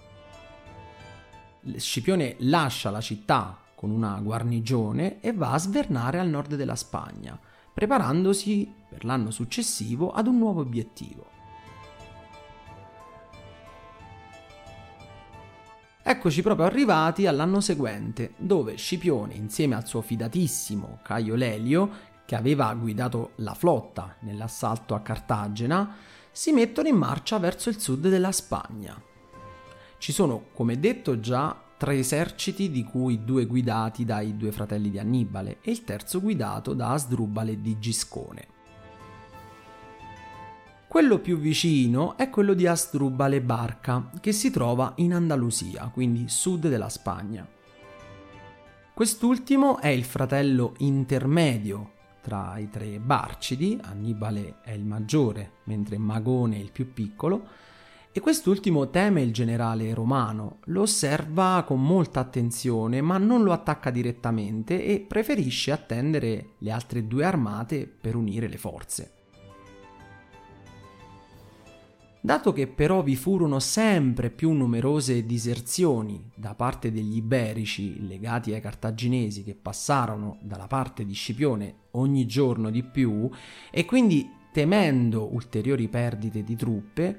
Scipione 1.74 2.36
lascia 2.40 2.90
la 2.90 3.00
città 3.00 3.58
con 3.74 3.88
una 3.88 4.20
guarnigione 4.20 5.22
e 5.22 5.32
va 5.32 5.52
a 5.52 5.58
svernare 5.58 6.18
al 6.18 6.28
nord 6.28 6.54
della 6.54 6.76
Spagna, 6.76 7.40
preparandosi 7.72 8.72
per 8.88 9.04
l'anno 9.04 9.30
successivo 9.30 10.12
ad 10.12 10.26
un 10.26 10.38
nuovo 10.38 10.60
obiettivo. 10.60 11.30
Eccoci 16.04 16.42
proprio 16.42 16.66
arrivati 16.66 17.26
all'anno 17.26 17.60
seguente, 17.60 18.34
dove 18.36 18.76
Scipione, 18.76 19.34
insieme 19.34 19.76
al 19.76 19.86
suo 19.86 20.00
fidatissimo 20.00 20.98
Caio 21.02 21.36
Lelio, 21.36 22.10
che 22.26 22.34
aveva 22.34 22.74
guidato 22.74 23.32
la 23.36 23.54
flotta 23.54 24.16
nell'assalto 24.20 24.94
a 24.94 25.00
Cartagena, 25.00 25.94
si 26.30 26.50
mettono 26.52 26.88
in 26.88 26.96
marcia 26.96 27.38
verso 27.38 27.68
il 27.68 27.78
sud 27.78 28.08
della 28.08 28.32
Spagna. 28.32 29.00
Ci 29.98 30.12
sono, 30.12 30.46
come 30.54 30.80
detto 30.80 31.20
già, 31.20 31.56
tre 31.82 31.98
eserciti 31.98 32.70
di 32.70 32.84
cui 32.84 33.24
due 33.24 33.44
guidati 33.44 34.04
dai 34.04 34.36
due 34.36 34.52
fratelli 34.52 34.88
di 34.88 35.00
Annibale 35.00 35.58
e 35.62 35.72
il 35.72 35.82
terzo 35.82 36.20
guidato 36.20 36.74
da 36.74 36.90
Asdrubale 36.90 37.60
di 37.60 37.76
Giscone. 37.80 38.46
Quello 40.86 41.18
più 41.18 41.38
vicino 41.38 42.16
è 42.16 42.30
quello 42.30 42.54
di 42.54 42.68
Asdrubale 42.68 43.40
Barca, 43.40 44.12
che 44.20 44.30
si 44.30 44.52
trova 44.52 44.92
in 44.98 45.12
Andalusia, 45.12 45.90
quindi 45.92 46.28
sud 46.28 46.68
della 46.68 46.88
Spagna. 46.88 47.44
Quest'ultimo 48.94 49.80
è 49.80 49.88
il 49.88 50.04
fratello 50.04 50.74
intermedio 50.78 51.94
tra 52.20 52.58
i 52.58 52.70
tre 52.70 53.00
Barcidi, 53.00 53.76
Annibale 53.82 54.60
è 54.62 54.70
il 54.70 54.84
maggiore, 54.84 55.54
mentre 55.64 55.98
Magone 55.98 56.58
è 56.58 56.60
il 56.60 56.70
più 56.70 56.92
piccolo, 56.92 57.44
e 58.14 58.20
quest'ultimo 58.20 58.90
teme 58.90 59.22
il 59.22 59.32
generale 59.32 59.94
romano, 59.94 60.58
lo 60.64 60.82
osserva 60.82 61.64
con 61.66 61.82
molta 61.82 62.20
attenzione, 62.20 63.00
ma 63.00 63.16
non 63.16 63.42
lo 63.42 63.52
attacca 63.52 63.90
direttamente 63.90 64.84
e 64.84 65.00
preferisce 65.00 65.72
attendere 65.72 66.50
le 66.58 66.70
altre 66.70 67.06
due 67.06 67.24
armate 67.24 67.86
per 67.86 68.14
unire 68.14 68.48
le 68.48 68.58
forze. 68.58 69.12
Dato 72.24 72.52
che 72.52 72.68
però 72.68 73.02
vi 73.02 73.16
furono 73.16 73.58
sempre 73.58 74.30
più 74.30 74.52
numerose 74.52 75.26
diserzioni 75.26 76.30
da 76.36 76.54
parte 76.54 76.92
degli 76.92 77.16
iberici 77.16 78.06
legati 78.06 78.52
ai 78.52 78.60
cartaginesi 78.60 79.42
che 79.42 79.56
passarono 79.56 80.38
dalla 80.40 80.68
parte 80.68 81.04
di 81.04 81.14
Scipione 81.14 81.74
ogni 81.92 82.26
giorno 82.26 82.70
di 82.70 82.84
più 82.84 83.28
e 83.72 83.84
quindi 83.84 84.30
temendo 84.52 85.32
ulteriori 85.32 85.88
perdite 85.88 86.44
di 86.44 86.54
truppe, 86.54 87.18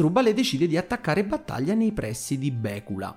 Trubale 0.00 0.32
decide 0.32 0.66
di 0.66 0.78
attaccare 0.78 1.24
battaglia 1.24 1.74
nei 1.74 1.92
pressi 1.92 2.38
di 2.38 2.50
Becula. 2.50 3.14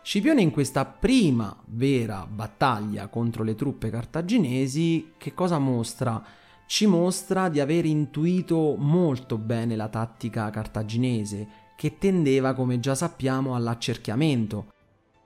Scipione 0.00 0.40
in 0.40 0.50
questa 0.50 0.86
prima 0.86 1.54
vera 1.66 2.26
battaglia 2.26 3.08
contro 3.08 3.44
le 3.44 3.54
truppe 3.54 3.90
cartaginesi 3.90 5.12
che 5.18 5.34
cosa 5.34 5.58
mostra? 5.58 6.24
ci 6.64 6.86
mostra 6.86 7.50
di 7.50 7.60
aver 7.60 7.84
intuito 7.84 8.76
molto 8.78 9.36
bene 9.36 9.76
la 9.76 9.88
tattica 9.88 10.48
cartaginese, 10.48 11.46
che 11.76 11.98
tendeva, 11.98 12.54
come 12.54 12.80
già 12.80 12.94
sappiamo, 12.94 13.54
all'accerchiamento. 13.54 14.72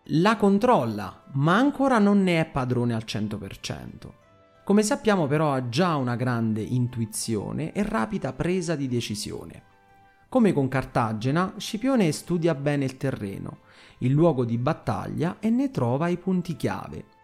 La 0.07 0.37
controlla, 0.37 1.23
ma 1.35 1.57
ancora 1.57 2.01
non 2.01 2.25
ne 2.25 2.41
è 2.41 2.47
padrone 2.47 2.95
al 2.95 3.05
100%. 3.07 4.25
Come 4.67 4.83
sappiamo 4.83 5.29
però 5.29 5.53
ha 5.53 5.71
già 5.71 5.95
una 5.95 6.17
grande 6.17 6.61
intuizione 6.61 7.71
e 7.71 7.85
rapida 7.85 8.33
presa 8.33 8.75
di 8.75 8.89
decisione. 8.89 9.63
Come 10.29 10.53
con 10.53 10.67
Cartagena, 10.67 11.55
Scipione 11.57 12.11
studia 12.11 12.53
bene 12.55 12.85
il 12.85 12.97
terreno, 12.97 13.61
il 13.99 14.11
luogo 14.11 14.45
di 14.45 14.59
battaglia 14.59 15.37
e 15.39 15.51
ne 15.51 15.71
trova 15.71 16.09
i 16.09 16.17
punti 16.17 16.57
chiave 16.57 17.15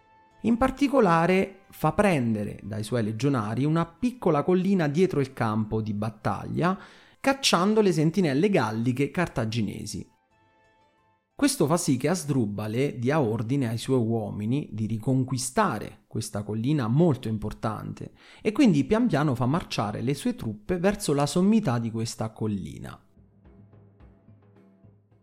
in 0.45 0.57
particolare 0.57 1.61
fa 1.71 1.93
prendere 1.93 2.59
dai 2.63 2.83
suoi 2.83 3.05
legionari 3.05 3.65
una 3.65 3.87
piccola 3.87 4.43
collina 4.43 4.89
dietro 4.89 5.21
il 5.21 5.33
campo 5.33 5.81
di 5.81 5.93
battaglia, 5.93 6.77
cacciando 7.21 7.81
le 7.81 7.93
sentinelle 7.93 8.51
galliche 8.51 9.13
cartaginesi. 9.13 10.12
Questo 11.35 11.67
fa 11.67 11.77
sì 11.77 11.97
che 11.97 12.09
Asdrubale 12.09 12.99
dia 12.99 13.21
ordine 13.21 13.69
ai 13.69 13.79
suoi 13.79 13.99
uomini 13.99 14.69
di 14.71 14.87
riconquistare 14.87 16.05
questa 16.07 16.43
collina 16.43 16.87
molto 16.87 17.27
importante 17.27 18.13
e 18.41 18.53
quindi 18.53 18.85
pian 18.85 19.09
piano 19.09 19.35
fa 19.35 19.47
marciare 19.47 20.03
le 20.03 20.15
sue 20.15 20.37
truppe 20.37 20.79
verso 20.79 21.15
la 21.15 21.27
sommità 21.27 21.79
di 21.79 21.91
questa 21.91 22.31
collina. 22.31 22.97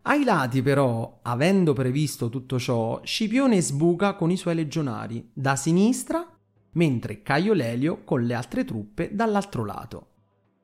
Ai 0.02 0.24
lati 0.24 0.60
però, 0.60 1.20
avendo 1.22 1.72
previsto 1.72 2.28
tutto 2.28 2.58
ciò, 2.58 3.00
Scipione 3.04 3.60
sbuca 3.60 4.14
con 4.14 4.30
i 4.30 4.36
suoi 4.36 4.56
legionari 4.56 5.30
da 5.32 5.56
sinistra, 5.56 6.26
mentre 6.72 7.22
Caio 7.22 7.52
Lelio 7.52 8.02
con 8.02 8.24
le 8.24 8.34
altre 8.34 8.64
truppe 8.64 9.14
dall'altro 9.14 9.64
lato. 9.64 10.06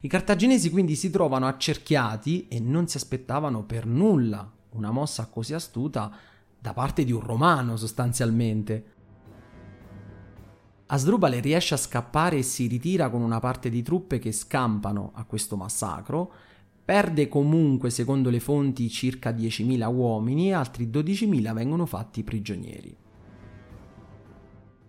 I 0.00 0.08
cartaginesi 0.08 0.70
quindi 0.70 0.96
si 0.96 1.10
trovano 1.10 1.46
accerchiati 1.46 2.48
e 2.48 2.60
non 2.60 2.88
si 2.88 2.96
aspettavano 2.96 3.64
per 3.64 3.86
nulla 3.86 4.55
una 4.76 4.90
mossa 4.90 5.26
così 5.26 5.54
astuta 5.54 6.12
da 6.58 6.72
parte 6.72 7.04
di 7.04 7.12
un 7.12 7.20
romano 7.20 7.76
sostanzialmente. 7.76 8.94
Asdrubale 10.86 11.40
riesce 11.40 11.74
a 11.74 11.78
scappare 11.78 12.38
e 12.38 12.42
si 12.42 12.66
ritira 12.66 13.10
con 13.10 13.22
una 13.22 13.40
parte 13.40 13.70
di 13.70 13.82
truppe 13.82 14.18
che 14.18 14.32
scampano 14.32 15.10
a 15.14 15.24
questo 15.24 15.56
massacro, 15.56 16.32
Perde 16.86 17.28
comunque, 17.28 17.90
secondo 17.90 18.30
le 18.30 18.38
fonti, 18.38 18.88
circa 18.88 19.32
10.000 19.32 19.92
uomini 19.92 20.50
e 20.50 20.52
altri 20.52 20.86
12.000 20.86 21.52
vengono 21.52 21.84
fatti 21.84 22.22
prigionieri. 22.22 22.96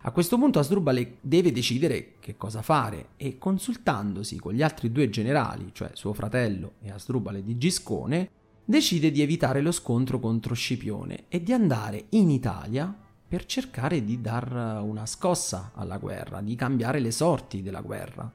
A 0.01 0.12
questo 0.12 0.38
punto 0.38 0.60
Asdrubale 0.60 1.17
deve 1.22 1.51
decidere 1.51 2.13
che 2.20 2.38
cosa 2.38 2.62
fare 2.62 3.10
e 3.17 3.39
consultandosi 3.39 4.38
con 4.38 4.53
gli 4.53 4.62
altri 4.62 4.91
due 4.91 5.10
generali, 5.10 5.72
cioè 5.74 5.89
suo 5.94 6.13
fratello 6.13 6.74
e 6.82 6.91
Asdrubale 6.91 7.41
di 7.41 7.58
Giscone, 7.58 8.29
decide 8.70 9.12
di 9.12 9.22
evitare 9.22 9.62
lo 9.62 9.72
scontro 9.72 10.20
contro 10.20 10.54
Scipione 10.54 11.24
e 11.30 11.42
di 11.42 11.54
andare 11.54 12.08
in 12.10 12.30
Italia 12.30 12.94
per 13.26 13.46
cercare 13.46 14.04
di 14.04 14.20
dar 14.20 14.82
una 14.84 15.06
scossa 15.06 15.72
alla 15.74 15.98
guerra, 15.98 16.42
di 16.42 16.54
cambiare 16.56 17.00
le 17.00 17.12
sorti 17.12 17.62
della 17.62 17.80
guerra. 17.82 18.30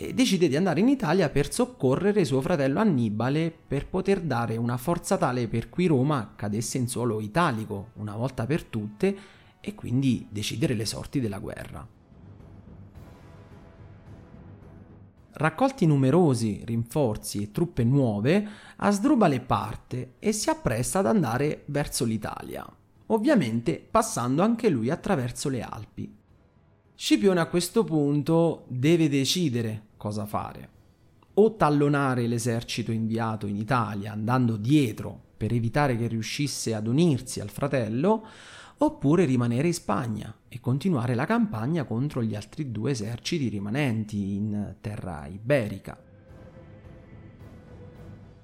e 0.00 0.14
decide 0.14 0.48
di 0.48 0.54
andare 0.54 0.78
in 0.78 0.88
Italia 0.88 1.28
per 1.28 1.52
soccorrere 1.52 2.24
suo 2.24 2.40
fratello 2.40 2.78
Annibale 2.78 3.52
per 3.66 3.88
poter 3.88 4.20
dare 4.20 4.56
una 4.56 4.76
forza 4.76 5.16
tale 5.16 5.48
per 5.48 5.70
cui 5.70 5.86
Roma 5.86 6.34
cadesse 6.36 6.78
in 6.78 6.86
suolo 6.86 7.18
italico 7.18 7.88
una 7.94 8.14
volta 8.14 8.46
per 8.46 8.62
tutte 8.62 9.16
e 9.60 9.74
quindi 9.74 10.28
decidere 10.30 10.74
le 10.74 10.84
sorti 10.84 11.20
della 11.20 11.40
guerra. 11.40 11.97
Raccolti 15.30 15.86
numerosi 15.86 16.62
rinforzi 16.64 17.42
e 17.42 17.50
truppe 17.52 17.84
nuove, 17.84 18.46
Asdrubale 18.76 19.40
parte 19.40 20.14
e 20.18 20.32
si 20.32 20.50
appresta 20.50 20.98
ad 21.00 21.06
andare 21.06 21.62
verso 21.66 22.04
l'Italia, 22.04 22.66
ovviamente 23.06 23.86
passando 23.88 24.42
anche 24.42 24.68
lui 24.68 24.90
attraverso 24.90 25.48
le 25.48 25.62
Alpi. 25.62 26.16
Scipione 26.94 27.40
a 27.40 27.46
questo 27.46 27.84
punto 27.84 28.64
deve 28.68 29.08
decidere 29.08 29.88
cosa 29.96 30.26
fare. 30.26 30.76
O 31.34 31.54
tallonare 31.54 32.26
l'esercito 32.26 32.90
inviato 32.90 33.46
in 33.46 33.56
Italia 33.56 34.12
andando 34.12 34.56
dietro 34.56 35.26
per 35.36 35.52
evitare 35.52 35.96
che 35.96 36.08
riuscisse 36.08 36.74
ad 36.74 36.88
unirsi 36.88 37.38
al 37.38 37.50
fratello, 37.50 38.26
oppure 38.78 39.24
rimanere 39.24 39.68
in 39.68 39.74
Spagna 39.74 40.34
e 40.48 40.60
continuare 40.60 41.14
la 41.14 41.26
campagna 41.26 41.84
contro 41.84 42.22
gli 42.22 42.34
altri 42.34 42.70
due 42.70 42.92
eserciti 42.92 43.48
rimanenti 43.48 44.34
in 44.34 44.76
terra 44.80 45.26
iberica. 45.26 46.02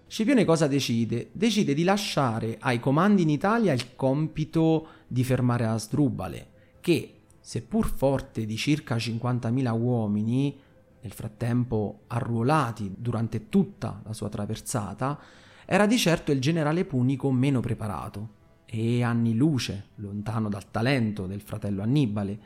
Scipione 0.06 0.44
cosa 0.44 0.66
decide? 0.66 1.30
Decide 1.32 1.74
di 1.74 1.82
lasciare 1.82 2.58
ai 2.60 2.78
comandi 2.78 3.22
in 3.22 3.30
Italia 3.30 3.72
il 3.72 3.96
compito 3.96 4.86
di 5.08 5.24
fermare 5.24 5.64
Asdrubale, 5.64 6.50
che, 6.80 7.22
seppur 7.40 7.86
forte 7.86 8.44
di 8.44 8.56
circa 8.56 8.96
50.000 8.96 9.80
uomini, 9.80 10.56
nel 11.00 11.12
frattempo 11.12 12.02
arruolati 12.06 12.94
durante 12.96 13.48
tutta 13.48 14.02
la 14.04 14.12
sua 14.12 14.28
traversata, 14.28 15.18
era 15.64 15.86
di 15.86 15.98
certo 15.98 16.30
il 16.30 16.40
generale 16.40 16.84
punico 16.84 17.30
meno 17.32 17.60
preparato 17.60 18.42
e 18.74 19.04
anni 19.04 19.34
luce 19.34 19.90
lontano 19.96 20.48
dal 20.48 20.70
talento 20.70 21.26
del 21.26 21.40
fratello 21.40 21.82
Annibale, 21.82 22.36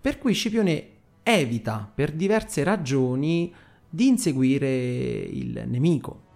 per 0.00 0.18
cui 0.18 0.32
Scipione 0.32 0.86
evita 1.24 1.90
per 1.92 2.12
diverse 2.12 2.62
ragioni 2.62 3.52
di 3.88 4.06
inseguire 4.06 4.68
il 4.68 5.64
nemico. 5.66 6.30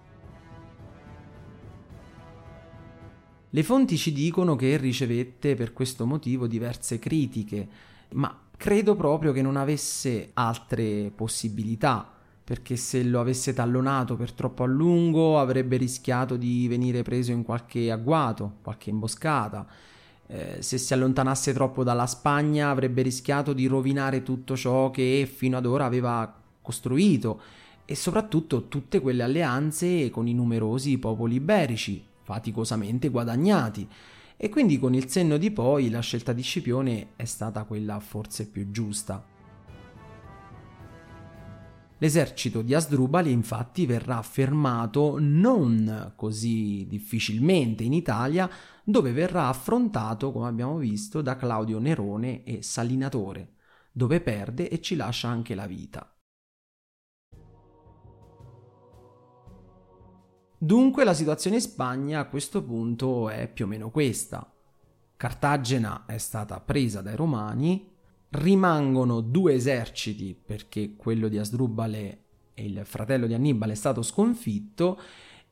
Le 3.50 3.62
fonti 3.62 3.96
ci 3.96 4.12
dicono 4.12 4.56
che 4.56 4.76
ricevette 4.76 5.54
per 5.54 5.72
questo 5.72 6.04
motivo 6.06 6.46
diverse 6.46 6.98
critiche, 6.98 7.68
ma 8.14 8.48
credo 8.56 8.96
proprio 8.96 9.32
che 9.32 9.42
non 9.42 9.56
avesse 9.56 10.30
altre 10.34 11.12
possibilità, 11.14 12.15
perché 12.46 12.76
se 12.76 13.02
lo 13.02 13.18
avesse 13.18 13.52
tallonato 13.52 14.14
per 14.14 14.30
troppo 14.30 14.62
a 14.62 14.66
lungo 14.66 15.40
avrebbe 15.40 15.76
rischiato 15.76 16.36
di 16.36 16.68
venire 16.68 17.02
preso 17.02 17.32
in 17.32 17.42
qualche 17.42 17.90
agguato, 17.90 18.58
qualche 18.62 18.90
imboscata. 18.90 19.66
Eh, 20.28 20.58
se 20.60 20.78
si 20.78 20.94
allontanasse 20.94 21.52
troppo 21.52 21.82
dalla 21.82 22.06
Spagna 22.06 22.70
avrebbe 22.70 23.02
rischiato 23.02 23.52
di 23.52 23.66
rovinare 23.66 24.22
tutto 24.22 24.54
ciò 24.54 24.92
che 24.92 25.28
fino 25.28 25.56
ad 25.56 25.66
ora 25.66 25.86
aveva 25.86 26.32
costruito 26.62 27.40
e 27.84 27.96
soprattutto 27.96 28.68
tutte 28.68 29.00
quelle 29.00 29.24
alleanze 29.24 30.08
con 30.10 30.28
i 30.28 30.32
numerosi 30.32 30.98
popoli 30.98 31.34
iberici, 31.34 32.00
faticosamente 32.22 33.08
guadagnati 33.08 33.88
e 34.36 34.48
quindi 34.48 34.78
con 34.78 34.94
il 34.94 35.08
senno 35.08 35.36
di 35.36 35.50
poi 35.50 35.90
la 35.90 35.98
scelta 35.98 36.32
di 36.32 36.42
Scipione 36.42 37.08
è 37.16 37.24
stata 37.24 37.64
quella 37.64 37.98
forse 37.98 38.46
più 38.46 38.70
giusta. 38.70 39.34
L'esercito 41.98 42.60
di 42.60 42.74
Asdrubali 42.74 43.32
infatti 43.32 43.86
verrà 43.86 44.20
fermato 44.20 45.16
non 45.18 46.12
così 46.14 46.86
difficilmente 46.86 47.84
in 47.84 47.94
Italia, 47.94 48.50
dove 48.84 49.12
verrà 49.12 49.48
affrontato, 49.48 50.30
come 50.30 50.46
abbiamo 50.46 50.76
visto, 50.76 51.22
da 51.22 51.36
Claudio 51.36 51.78
Nerone 51.78 52.44
e 52.44 52.62
Salinatore, 52.62 53.54
dove 53.92 54.21
perde 54.21 54.68
e 54.68 54.82
ci 54.82 54.94
lascia 54.94 55.28
anche 55.28 55.54
la 55.54 55.66
vita. 55.66 56.10
Dunque 60.58 61.04
la 61.04 61.14
situazione 61.14 61.56
in 61.56 61.62
Spagna 61.62 62.21
a 62.21 62.28
questo 62.28 62.62
punto 62.62 63.30
è 63.30 63.50
più 63.50 63.64
o 63.64 63.68
meno 63.68 63.90
questa. 63.90 64.50
Cartagena 65.16 66.04
è 66.04 66.18
stata 66.18 66.60
presa 66.60 67.00
dai 67.00 67.16
Romani, 67.16 67.96
rimangono 68.30 69.21
due 69.21 69.54
eserciti 69.54 70.34
perché 70.34 70.95
quello 70.97 71.28
di 71.28 71.39
Asdrubale 71.39 72.25
e 72.54 72.65
il 72.65 72.80
fratello 72.84 73.26
di 73.26 73.34
Annibale 73.34 73.73
è 73.73 73.76
stato 73.76 74.02
sconfitto 74.02 74.99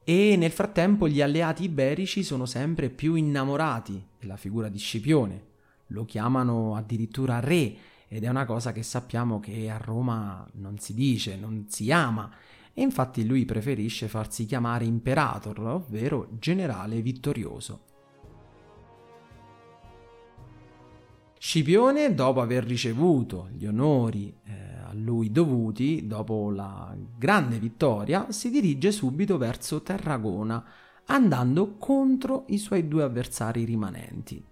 e 0.03 0.37
nel 0.37 0.51
frattempo 0.51 1.09
gli 1.09 1.21
alleati 1.21 1.65
iberici 1.65 2.23
sono 2.23 2.47
sempre 2.47 2.91
più 2.91 3.15
innamorati 3.15 4.03
della 4.19 4.37
figura 4.37 4.69
di 4.69 4.79
Scipione. 4.79 5.53
Lo 5.89 6.05
chiamano 6.05 6.75
addirittura 6.77 7.41
re 7.41 7.77
ed 8.09 8.25
è 8.25 8.29
una 8.29 8.45
cosa 8.45 8.73
che 8.73 8.83
sappiamo 8.83 9.41
che 9.41 9.71
a 9.71 9.79
Roma 9.79 10.47
non 10.55 10.79
si 10.79 10.95
dice, 10.95 11.37
non 11.37 11.67
si 11.69 11.91
ama 11.91 12.31
e 12.73 12.83
infatti 12.83 13.25
lui 13.25 13.45
preferisce 13.45 14.09
farsi 14.09 14.47
chiamare 14.47 14.85
imperator, 14.85 15.59
ovvero 15.61 16.29
generale 16.39 17.01
vittorioso. 17.01 17.94
Scipione, 21.47 22.15
dopo 22.15 22.41
aver 22.41 22.65
ricevuto 22.65 23.51
gli 23.53 23.67
onori 23.67 24.35
eh, 24.45 24.53
a 24.83 24.95
lui 24.95 25.31
dovuti, 25.31 26.07
dopo 26.07 26.51
la 26.51 26.97
grande 27.19 27.59
vittoria, 27.59 28.33
si 28.33 28.49
dirige 28.49 28.91
subito 28.91 29.37
verso 29.37 29.83
Tarragona, 29.83 30.65
andando 31.05 31.77
contro 31.77 32.45
i 32.49 32.57
suoi 32.57 32.89
due 32.89 33.03
avversari 33.03 33.65
rimanenti. 33.65 34.43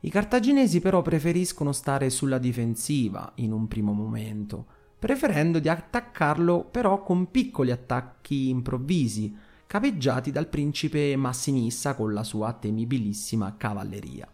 I 0.00 0.10
cartaginesi 0.10 0.80
però 0.80 1.00
preferiscono 1.00 1.72
stare 1.72 2.10
sulla 2.10 2.36
difensiva 2.36 3.32
in 3.36 3.52
un 3.52 3.66
primo 3.66 3.94
momento, 3.94 4.66
preferendo 4.98 5.58
di 5.58 5.70
attaccarlo 5.70 6.64
però 6.70 7.02
con 7.02 7.30
piccoli 7.30 7.70
attacchi 7.70 8.50
improvvisi, 8.50 9.34
capeggiati 9.66 10.30
dal 10.30 10.48
principe 10.48 11.16
Massinissa 11.16 11.94
con 11.94 12.12
la 12.12 12.24
sua 12.24 12.52
temibilissima 12.52 13.56
cavalleria. 13.56 14.30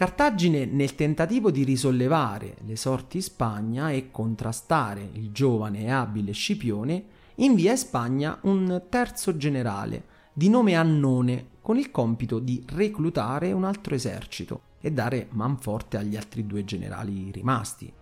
Cartagine, 0.00 0.64
nel 0.64 0.94
tentativo 0.94 1.50
di 1.50 1.62
risollevare 1.62 2.56
le 2.64 2.74
sorti 2.76 3.18
in 3.18 3.22
Spagna 3.22 3.90
e 3.90 4.10
contrastare 4.10 5.06
il 5.12 5.30
giovane 5.30 5.80
e 5.80 5.90
abile 5.90 6.32
Scipione, 6.32 7.04
invia 7.34 7.72
in 7.72 7.76
Spagna 7.76 8.38
un 8.44 8.84
terzo 8.88 9.36
generale 9.36 10.04
di 10.32 10.48
nome 10.48 10.74
Annone 10.74 11.48
con 11.60 11.76
il 11.76 11.90
compito 11.90 12.38
di 12.38 12.64
reclutare 12.72 13.52
un 13.52 13.64
altro 13.64 13.94
esercito 13.94 14.62
e 14.80 14.90
dare 14.90 15.26
manforte 15.32 15.98
agli 15.98 16.16
altri 16.16 16.46
due 16.46 16.64
generali 16.64 17.30
rimasti. 17.30 17.92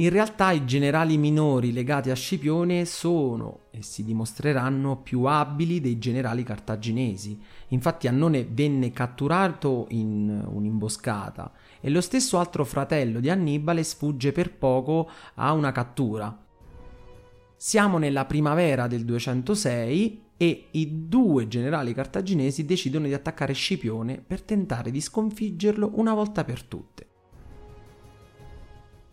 In 0.00 0.08
realtà 0.08 0.50
i 0.52 0.64
generali 0.64 1.18
minori 1.18 1.74
legati 1.74 2.08
a 2.08 2.14
Scipione 2.14 2.86
sono 2.86 3.64
e 3.70 3.82
si 3.82 4.02
dimostreranno 4.02 5.02
più 5.02 5.24
abili 5.24 5.78
dei 5.78 5.98
generali 5.98 6.42
cartaginesi. 6.42 7.38
Infatti 7.68 8.08
Annone 8.08 8.48
venne 8.50 8.92
catturato 8.92 9.88
in 9.90 10.42
un'imboscata 10.42 11.52
e 11.82 11.90
lo 11.90 12.00
stesso 12.00 12.38
altro 12.38 12.64
fratello 12.64 13.20
di 13.20 13.28
Annibale 13.28 13.82
sfugge 13.82 14.32
per 14.32 14.56
poco 14.56 15.10
a 15.34 15.52
una 15.52 15.70
cattura. 15.70 16.46
Siamo 17.54 17.98
nella 17.98 18.24
primavera 18.24 18.86
del 18.86 19.04
206 19.04 20.22
e 20.38 20.68
i 20.70 21.08
due 21.10 21.46
generali 21.46 21.92
cartaginesi 21.92 22.64
decidono 22.64 23.04
di 23.04 23.12
attaccare 23.12 23.52
Scipione 23.52 24.24
per 24.26 24.40
tentare 24.40 24.90
di 24.90 25.00
sconfiggerlo 25.02 25.90
una 25.96 26.14
volta 26.14 26.42
per 26.42 26.62
tutte. 26.62 27.09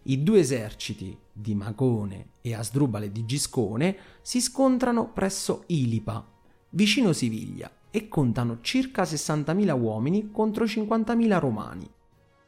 I 0.10 0.24
due 0.24 0.39
eserciti 0.39 1.17
di 1.34 1.54
Magone 1.54 2.30
e 2.39 2.54
Asdrubale 2.54 3.12
di 3.12 3.26
Giscone 3.26 3.98
si 4.22 4.39
scontrano 4.39 5.12
presso 5.12 5.65
Ilipa, 5.67 6.26
vicino 6.70 7.12
Siviglia, 7.12 7.70
e 7.91 8.08
contano 8.08 8.60
circa 8.62 9.04
60.000 9.04 9.78
uomini 9.78 10.32
contro 10.32 10.63
50.000 10.63 11.39
romani. 11.39 11.89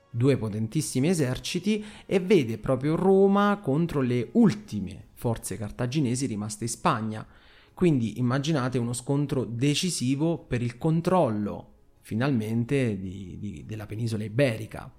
Due 0.09 0.37
potentissimi 0.37 1.09
eserciti 1.09 1.83
e 2.05 2.21
vede 2.21 2.59
proprio 2.59 2.95
Roma 2.95 3.59
contro 3.61 3.99
le 3.99 4.29
ultime 4.33 5.07
forze 5.15 5.57
cartaginesi 5.57 6.27
rimaste 6.27 6.63
in 6.63 6.69
Spagna. 6.69 7.27
Quindi 7.73 8.19
immaginate 8.19 8.77
uno 8.77 8.93
scontro 8.93 9.43
decisivo 9.43 10.37
per 10.37 10.61
il 10.61 10.77
controllo 10.77 11.73
finalmente 12.09 12.97
di, 12.97 13.37
di, 13.37 13.65
della 13.67 13.85
penisola 13.85 14.23
iberica, 14.23 14.91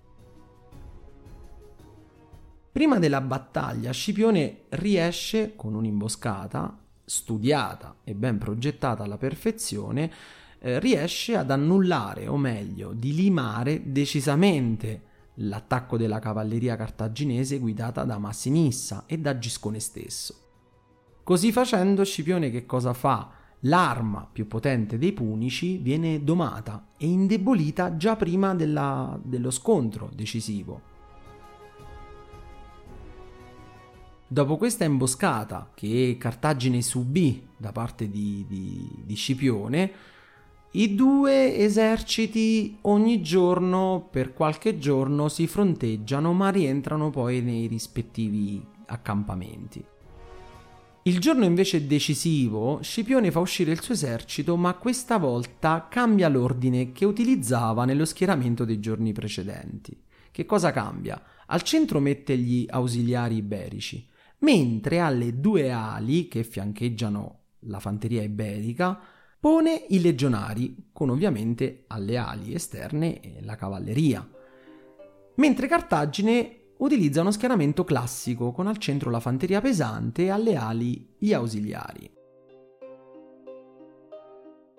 Prima 2.80 2.98
della 2.98 3.20
battaglia 3.20 3.92
Scipione 3.92 4.60
riesce, 4.70 5.52
con 5.54 5.74
un'imboscata 5.74 6.78
studiata 7.04 7.96
e 8.02 8.14
ben 8.14 8.38
progettata 8.38 9.02
alla 9.02 9.18
perfezione, 9.18 10.10
eh, 10.60 10.80
riesce 10.80 11.36
ad 11.36 11.50
annullare, 11.50 12.26
o 12.26 12.38
meglio, 12.38 12.94
di 12.94 13.14
limare 13.14 13.92
decisamente 13.92 15.02
l'attacco 15.34 15.98
della 15.98 16.20
cavalleria 16.20 16.76
cartaginese 16.76 17.58
guidata 17.58 18.04
da 18.04 18.16
Massinissa 18.16 19.02
e 19.04 19.18
da 19.18 19.36
Giscone 19.36 19.78
stesso. 19.78 20.34
Così 21.22 21.52
facendo 21.52 22.02
Scipione 22.02 22.48
che 22.48 22.64
cosa 22.64 22.94
fa? 22.94 23.30
L'arma 23.64 24.26
più 24.32 24.46
potente 24.46 24.96
dei 24.96 25.12
Punici 25.12 25.76
viene 25.76 26.24
domata 26.24 26.92
e 26.96 27.06
indebolita 27.06 27.98
già 27.98 28.16
prima 28.16 28.54
della, 28.54 29.20
dello 29.22 29.50
scontro 29.50 30.08
decisivo. 30.14 30.89
Dopo 34.32 34.56
questa 34.56 34.84
imboscata 34.84 35.72
che 35.74 36.16
Cartagine 36.16 36.82
subì 36.82 37.48
da 37.56 37.72
parte 37.72 38.08
di, 38.08 38.44
di, 38.46 38.88
di 39.04 39.14
Scipione, 39.16 39.92
i 40.70 40.94
due 40.94 41.56
eserciti 41.56 42.78
ogni 42.82 43.22
giorno 43.22 44.06
per 44.08 44.32
qualche 44.32 44.78
giorno 44.78 45.28
si 45.28 45.48
fronteggiano 45.48 46.32
ma 46.32 46.48
rientrano 46.50 47.10
poi 47.10 47.42
nei 47.42 47.66
rispettivi 47.66 48.64
accampamenti. 48.86 49.84
Il 51.02 51.18
giorno 51.18 51.44
invece 51.44 51.88
decisivo, 51.88 52.78
Scipione 52.82 53.32
fa 53.32 53.40
uscire 53.40 53.72
il 53.72 53.82
suo 53.82 53.94
esercito, 53.94 54.56
ma 54.56 54.74
questa 54.74 55.18
volta 55.18 55.88
cambia 55.90 56.28
l'ordine 56.28 56.92
che 56.92 57.04
utilizzava 57.04 57.84
nello 57.84 58.04
schieramento 58.04 58.64
dei 58.64 58.78
giorni 58.78 59.12
precedenti. 59.12 60.00
Che 60.30 60.46
cosa 60.46 60.70
cambia? 60.70 61.20
Al 61.46 61.62
centro 61.62 61.98
mette 61.98 62.38
gli 62.38 62.64
ausiliari 62.70 63.34
iberici, 63.34 64.06
mentre 64.40 65.00
alle 65.00 65.40
due 65.40 65.70
ali 65.70 66.28
che 66.28 66.44
fiancheggiano 66.44 67.38
la 67.64 67.80
fanteria 67.80 68.22
iberica 68.22 68.98
pone 69.38 69.86
i 69.88 70.00
legionari, 70.00 70.90
con 70.92 71.10
ovviamente 71.10 71.84
alle 71.88 72.16
ali 72.16 72.54
esterne 72.54 73.38
la 73.40 73.56
cavalleria. 73.56 74.28
Mentre 75.36 75.66
Cartagine 75.66 76.56
utilizza 76.78 77.22
uno 77.22 77.30
schieramento 77.30 77.84
classico 77.84 78.52
con 78.52 78.66
al 78.66 78.78
centro 78.78 79.10
la 79.10 79.20
fanteria 79.20 79.60
pesante 79.60 80.24
e 80.24 80.30
alle 80.30 80.56
ali 80.56 81.14
gli 81.18 81.32
ausiliari. 81.32 82.18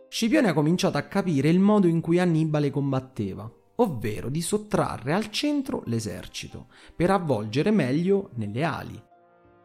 Scipione 0.08 0.50
ha 0.50 0.54
cominciato 0.54 0.98
a 0.98 1.04
capire 1.04 1.50
il 1.50 1.60
modo 1.60 1.88
in 1.88 2.02
cui 2.02 2.20
Annibale 2.20 2.70
combatteva, 2.70 3.50
ovvero 3.76 4.30
di 4.30 4.42
sottrarre 4.42 5.14
al 5.14 5.32
centro 5.32 5.84
l'esercito 5.86 6.68
per 6.96 7.12
avvolgere 7.12 7.72
meglio 7.72 8.30
nelle 8.34 8.64
ali. 8.64 9.02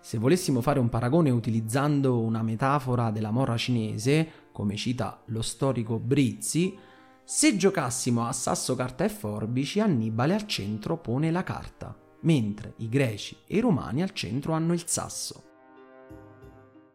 Se 0.07 0.19
volessimo 0.19 0.61
fare 0.61 0.79
un 0.79 0.89
paragone 0.89 1.31
utilizzando 1.31 2.21
una 2.21 2.41
metafora 2.41 3.11
della 3.11 3.33
morra 3.33 3.57
cinese, 3.57 4.51
come 4.53 4.77
cita 4.77 5.21
lo 5.25 5.43
storico 5.43 5.99
Brizzi, 5.99 6.79
se 7.25 7.57
giocassimo 7.57 8.25
a 8.25 8.31
sasso, 8.31 8.77
carta 8.77 9.03
e 9.03 9.09
forbici, 9.09 9.81
Annibale 9.81 10.35
al 10.35 10.47
centro 10.47 10.97
pone 10.97 11.33
la 11.33 11.43
carta, 11.43 11.93
mentre 12.21 12.75
i 12.77 12.89
greci 12.89 13.37
e 13.49 13.57
i 13.57 13.61
romani 13.61 14.01
al 14.01 14.13
centro 14.13 14.53
hanno 14.53 14.75
il 14.75 14.85
sasso. 14.87 15.43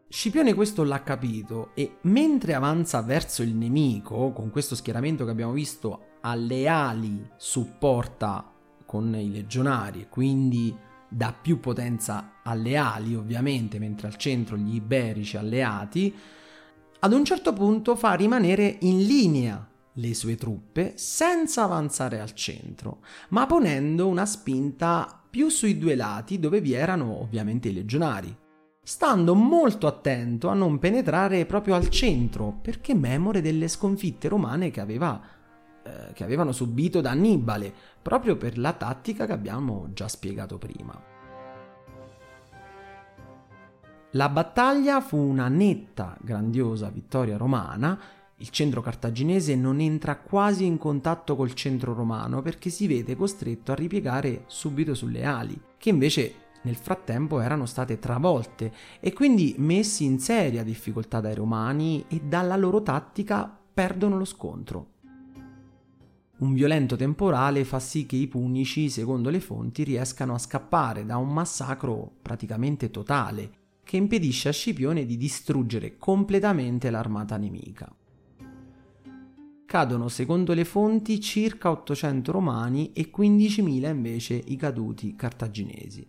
Scipione 0.08 0.54
questo 0.54 0.82
l'ha 0.82 1.02
capito 1.02 1.72
e 1.74 1.98
mentre 2.04 2.54
avanza 2.54 3.02
verso 3.02 3.42
il 3.42 3.54
nemico, 3.54 4.32
con 4.32 4.48
questo 4.48 4.74
schieramento 4.74 5.26
che 5.26 5.30
abbiamo 5.32 5.52
visto 5.52 6.12
alle 6.22 6.66
ali 6.66 7.28
supporta 7.36 8.50
con 8.86 9.14
i 9.14 9.30
legionari 9.30 10.00
e 10.00 10.08
quindi 10.08 10.74
dà 11.12 11.34
più 11.38 11.60
potenza 11.60 12.38
alle 12.42 12.76
ali 12.76 13.14
ovviamente, 13.14 13.78
mentre 13.78 14.06
al 14.06 14.16
centro 14.16 14.56
gli 14.56 14.74
iberici 14.74 15.36
alleati, 15.36 16.14
ad 17.00 17.12
un 17.12 17.24
certo 17.24 17.52
punto 17.52 17.96
fa 17.96 18.14
rimanere 18.14 18.78
in 18.80 19.04
linea 19.04 19.68
le 19.94 20.14
sue 20.14 20.36
truppe 20.36 20.94
senza 20.96 21.64
avanzare 21.64 22.20
al 22.20 22.32
centro, 22.32 23.00
ma 23.30 23.46
ponendo 23.46 24.08
una 24.08 24.24
spinta 24.24 25.20
più 25.28 25.48
sui 25.48 25.78
due 25.78 25.94
lati 25.94 26.38
dove 26.38 26.60
vi 26.60 26.72
erano 26.72 27.20
ovviamente 27.20 27.68
i 27.68 27.72
legionari, 27.72 28.34
stando 28.82 29.34
molto 29.34 29.86
attento 29.86 30.48
a 30.48 30.54
non 30.54 30.78
penetrare 30.78 31.44
proprio 31.46 31.74
al 31.74 31.88
centro, 31.88 32.58
perché 32.62 32.94
memore 32.94 33.40
delle 33.40 33.68
sconfitte 33.68 34.28
romane 34.28 34.70
che 34.70 34.80
aveva 34.80 35.20
eh, 35.82 36.12
che 36.12 36.24
avevano 36.24 36.52
subito 36.52 37.00
da 37.00 37.10
Annibale, 37.10 37.72
proprio 38.00 38.36
per 38.36 38.58
la 38.58 38.72
tattica 38.72 39.26
che 39.26 39.32
abbiamo 39.32 39.88
già 39.92 40.08
spiegato 40.08 40.58
prima. 40.58 41.10
La 44.14 44.28
battaglia 44.28 45.00
fu 45.00 45.16
una 45.16 45.48
netta, 45.48 46.16
grandiosa 46.20 46.90
vittoria 46.90 47.38
romana. 47.38 47.98
Il 48.36 48.50
centro 48.50 48.82
cartaginese 48.82 49.56
non 49.56 49.80
entra 49.80 50.18
quasi 50.18 50.66
in 50.66 50.76
contatto 50.76 51.34
col 51.34 51.54
centro 51.54 51.94
romano 51.94 52.42
perché 52.42 52.68
si 52.68 52.86
vede 52.86 53.16
costretto 53.16 53.72
a 53.72 53.74
ripiegare 53.74 54.44
subito 54.48 54.92
sulle 54.92 55.24
ali, 55.24 55.58
che 55.78 55.88
invece 55.88 56.34
nel 56.62 56.76
frattempo 56.76 57.40
erano 57.40 57.64
state 57.64 57.98
travolte 57.98 58.72
e 59.00 59.14
quindi 59.14 59.54
messi 59.58 60.04
in 60.04 60.18
seria 60.18 60.62
difficoltà 60.62 61.20
dai 61.20 61.34
romani 61.34 62.04
e 62.08 62.20
dalla 62.22 62.56
loro 62.56 62.82
tattica 62.82 63.50
perdono 63.72 64.18
lo 64.18 64.26
scontro. 64.26 64.91
Un 66.42 66.54
violento 66.54 66.96
temporale 66.96 67.64
fa 67.64 67.78
sì 67.78 68.04
che 68.04 68.16
i 68.16 68.26
punici, 68.26 68.90
secondo 68.90 69.30
le 69.30 69.38
fonti, 69.38 69.84
riescano 69.84 70.34
a 70.34 70.38
scappare 70.38 71.06
da 71.06 71.16
un 71.16 71.32
massacro 71.32 72.16
praticamente 72.20 72.90
totale, 72.90 73.50
che 73.84 73.96
impedisce 73.96 74.48
a 74.48 74.52
Scipione 74.52 75.06
di 75.06 75.16
distruggere 75.16 75.98
completamente 75.98 76.90
l'armata 76.90 77.36
nemica. 77.36 77.94
Cadono, 79.64 80.08
secondo 80.08 80.52
le 80.52 80.64
fonti, 80.64 81.20
circa 81.20 81.70
800 81.70 82.32
romani 82.32 82.90
e 82.92 83.12
15.000 83.16 83.88
invece 83.88 84.34
i 84.34 84.56
caduti 84.56 85.14
cartaginesi. 85.14 86.04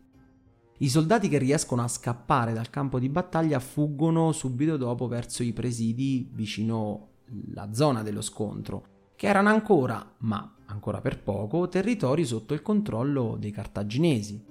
I 0.80 0.89
soldati 0.89 1.30
che 1.30 1.38
riescono 1.38 1.84
a 1.84 1.88
scappare 1.88 2.54
dal 2.54 2.72
campo 2.72 2.98
di 2.98 3.08
battaglia 3.08 3.60
fuggono 3.60 4.32
subito 4.32 4.78
dopo 4.78 5.08
verso 5.08 5.43
i 5.43 5.54
presidi 5.54 6.28
vicino 6.34 7.10
alla 7.56 7.72
zona 7.72 8.02
dello 8.02 8.22
scontro, 8.22 8.92
che 9.23 9.29
erano 9.29 9.47
ancora, 9.47 10.05
ma 10.17 10.53
ancora 10.65 10.99
per 10.99 11.23
poco, 11.23 11.69
territori 11.69 12.25
sotto 12.25 12.53
il 12.53 12.62
controllo 12.62 13.38
dei 13.39 13.51
cartaginesi. 13.51 14.43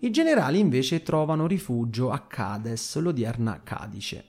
I 0.00 0.10
generali 0.10 0.58
invece 0.58 1.02
trovano 1.02 1.46
rifugio 1.46 2.10
a 2.10 2.18
Cades, 2.18 2.98
l'odierna 2.98 3.62
Cadice. 3.62 4.24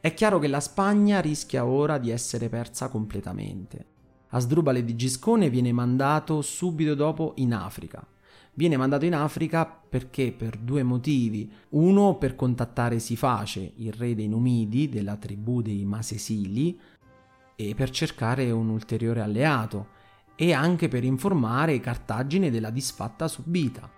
È 0.00 0.12
chiaro 0.12 0.40
che 0.40 0.48
la 0.48 0.58
Spagna 0.58 1.20
rischia 1.20 1.64
ora 1.64 1.98
di 1.98 2.10
essere 2.10 2.48
persa 2.48 2.88
completamente. 2.88 3.86
Asdrubale 4.30 4.82
di 4.82 4.96
Giscone 4.96 5.50
viene 5.50 5.70
mandato 5.70 6.42
subito 6.42 6.96
dopo 6.96 7.34
in 7.36 7.54
Africa. 7.54 8.04
Viene 8.58 8.76
mandato 8.76 9.04
in 9.04 9.14
Africa 9.14 9.66
perché 9.66 10.32
per 10.32 10.56
due 10.56 10.82
motivi. 10.82 11.48
Uno 11.70 12.16
per 12.16 12.34
contattare 12.34 12.98
Siface, 12.98 13.74
il 13.76 13.92
re 13.92 14.16
dei 14.16 14.26
Numidi, 14.26 14.88
della 14.88 15.14
tribù 15.14 15.62
dei 15.62 15.84
Masesili, 15.84 16.76
e 17.54 17.74
per 17.76 17.90
cercare 17.90 18.50
un 18.50 18.68
ulteriore 18.68 19.20
alleato, 19.20 19.90
e 20.34 20.52
anche 20.52 20.88
per 20.88 21.04
informare 21.04 21.78
Cartagine 21.78 22.50
della 22.50 22.70
disfatta 22.70 23.28
subita. 23.28 23.97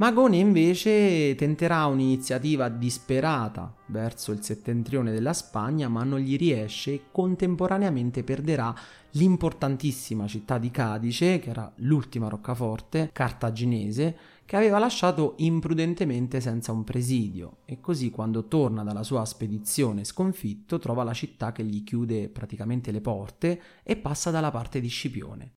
Magone 0.00 0.38
invece 0.38 1.34
tenterà 1.34 1.84
un'iniziativa 1.84 2.70
disperata 2.70 3.74
verso 3.88 4.32
il 4.32 4.42
settentrione 4.42 5.12
della 5.12 5.34
Spagna, 5.34 5.88
ma 5.88 6.04
non 6.04 6.20
gli 6.20 6.38
riesce 6.38 6.94
e 6.94 7.02
contemporaneamente 7.12 8.24
perderà 8.24 8.74
l'importantissima 9.10 10.26
città 10.26 10.56
di 10.56 10.70
Cadice, 10.70 11.38
che 11.38 11.50
era 11.50 11.70
l'ultima 11.80 12.28
roccaforte 12.28 13.10
cartaginese, 13.12 14.16
che 14.46 14.56
aveva 14.56 14.78
lasciato 14.78 15.34
imprudentemente 15.36 16.40
senza 16.40 16.72
un 16.72 16.82
presidio, 16.82 17.58
e 17.66 17.78
così 17.78 18.08
quando 18.08 18.48
torna 18.48 18.82
dalla 18.82 19.02
sua 19.02 19.26
spedizione 19.26 20.04
sconfitto 20.04 20.78
trova 20.78 21.04
la 21.04 21.12
città 21.12 21.52
che 21.52 21.62
gli 21.62 21.84
chiude 21.84 22.30
praticamente 22.30 22.90
le 22.90 23.02
porte 23.02 23.60
e 23.82 23.96
passa 23.98 24.30
dalla 24.30 24.50
parte 24.50 24.80
di 24.80 24.88
Scipione. 24.88 25.52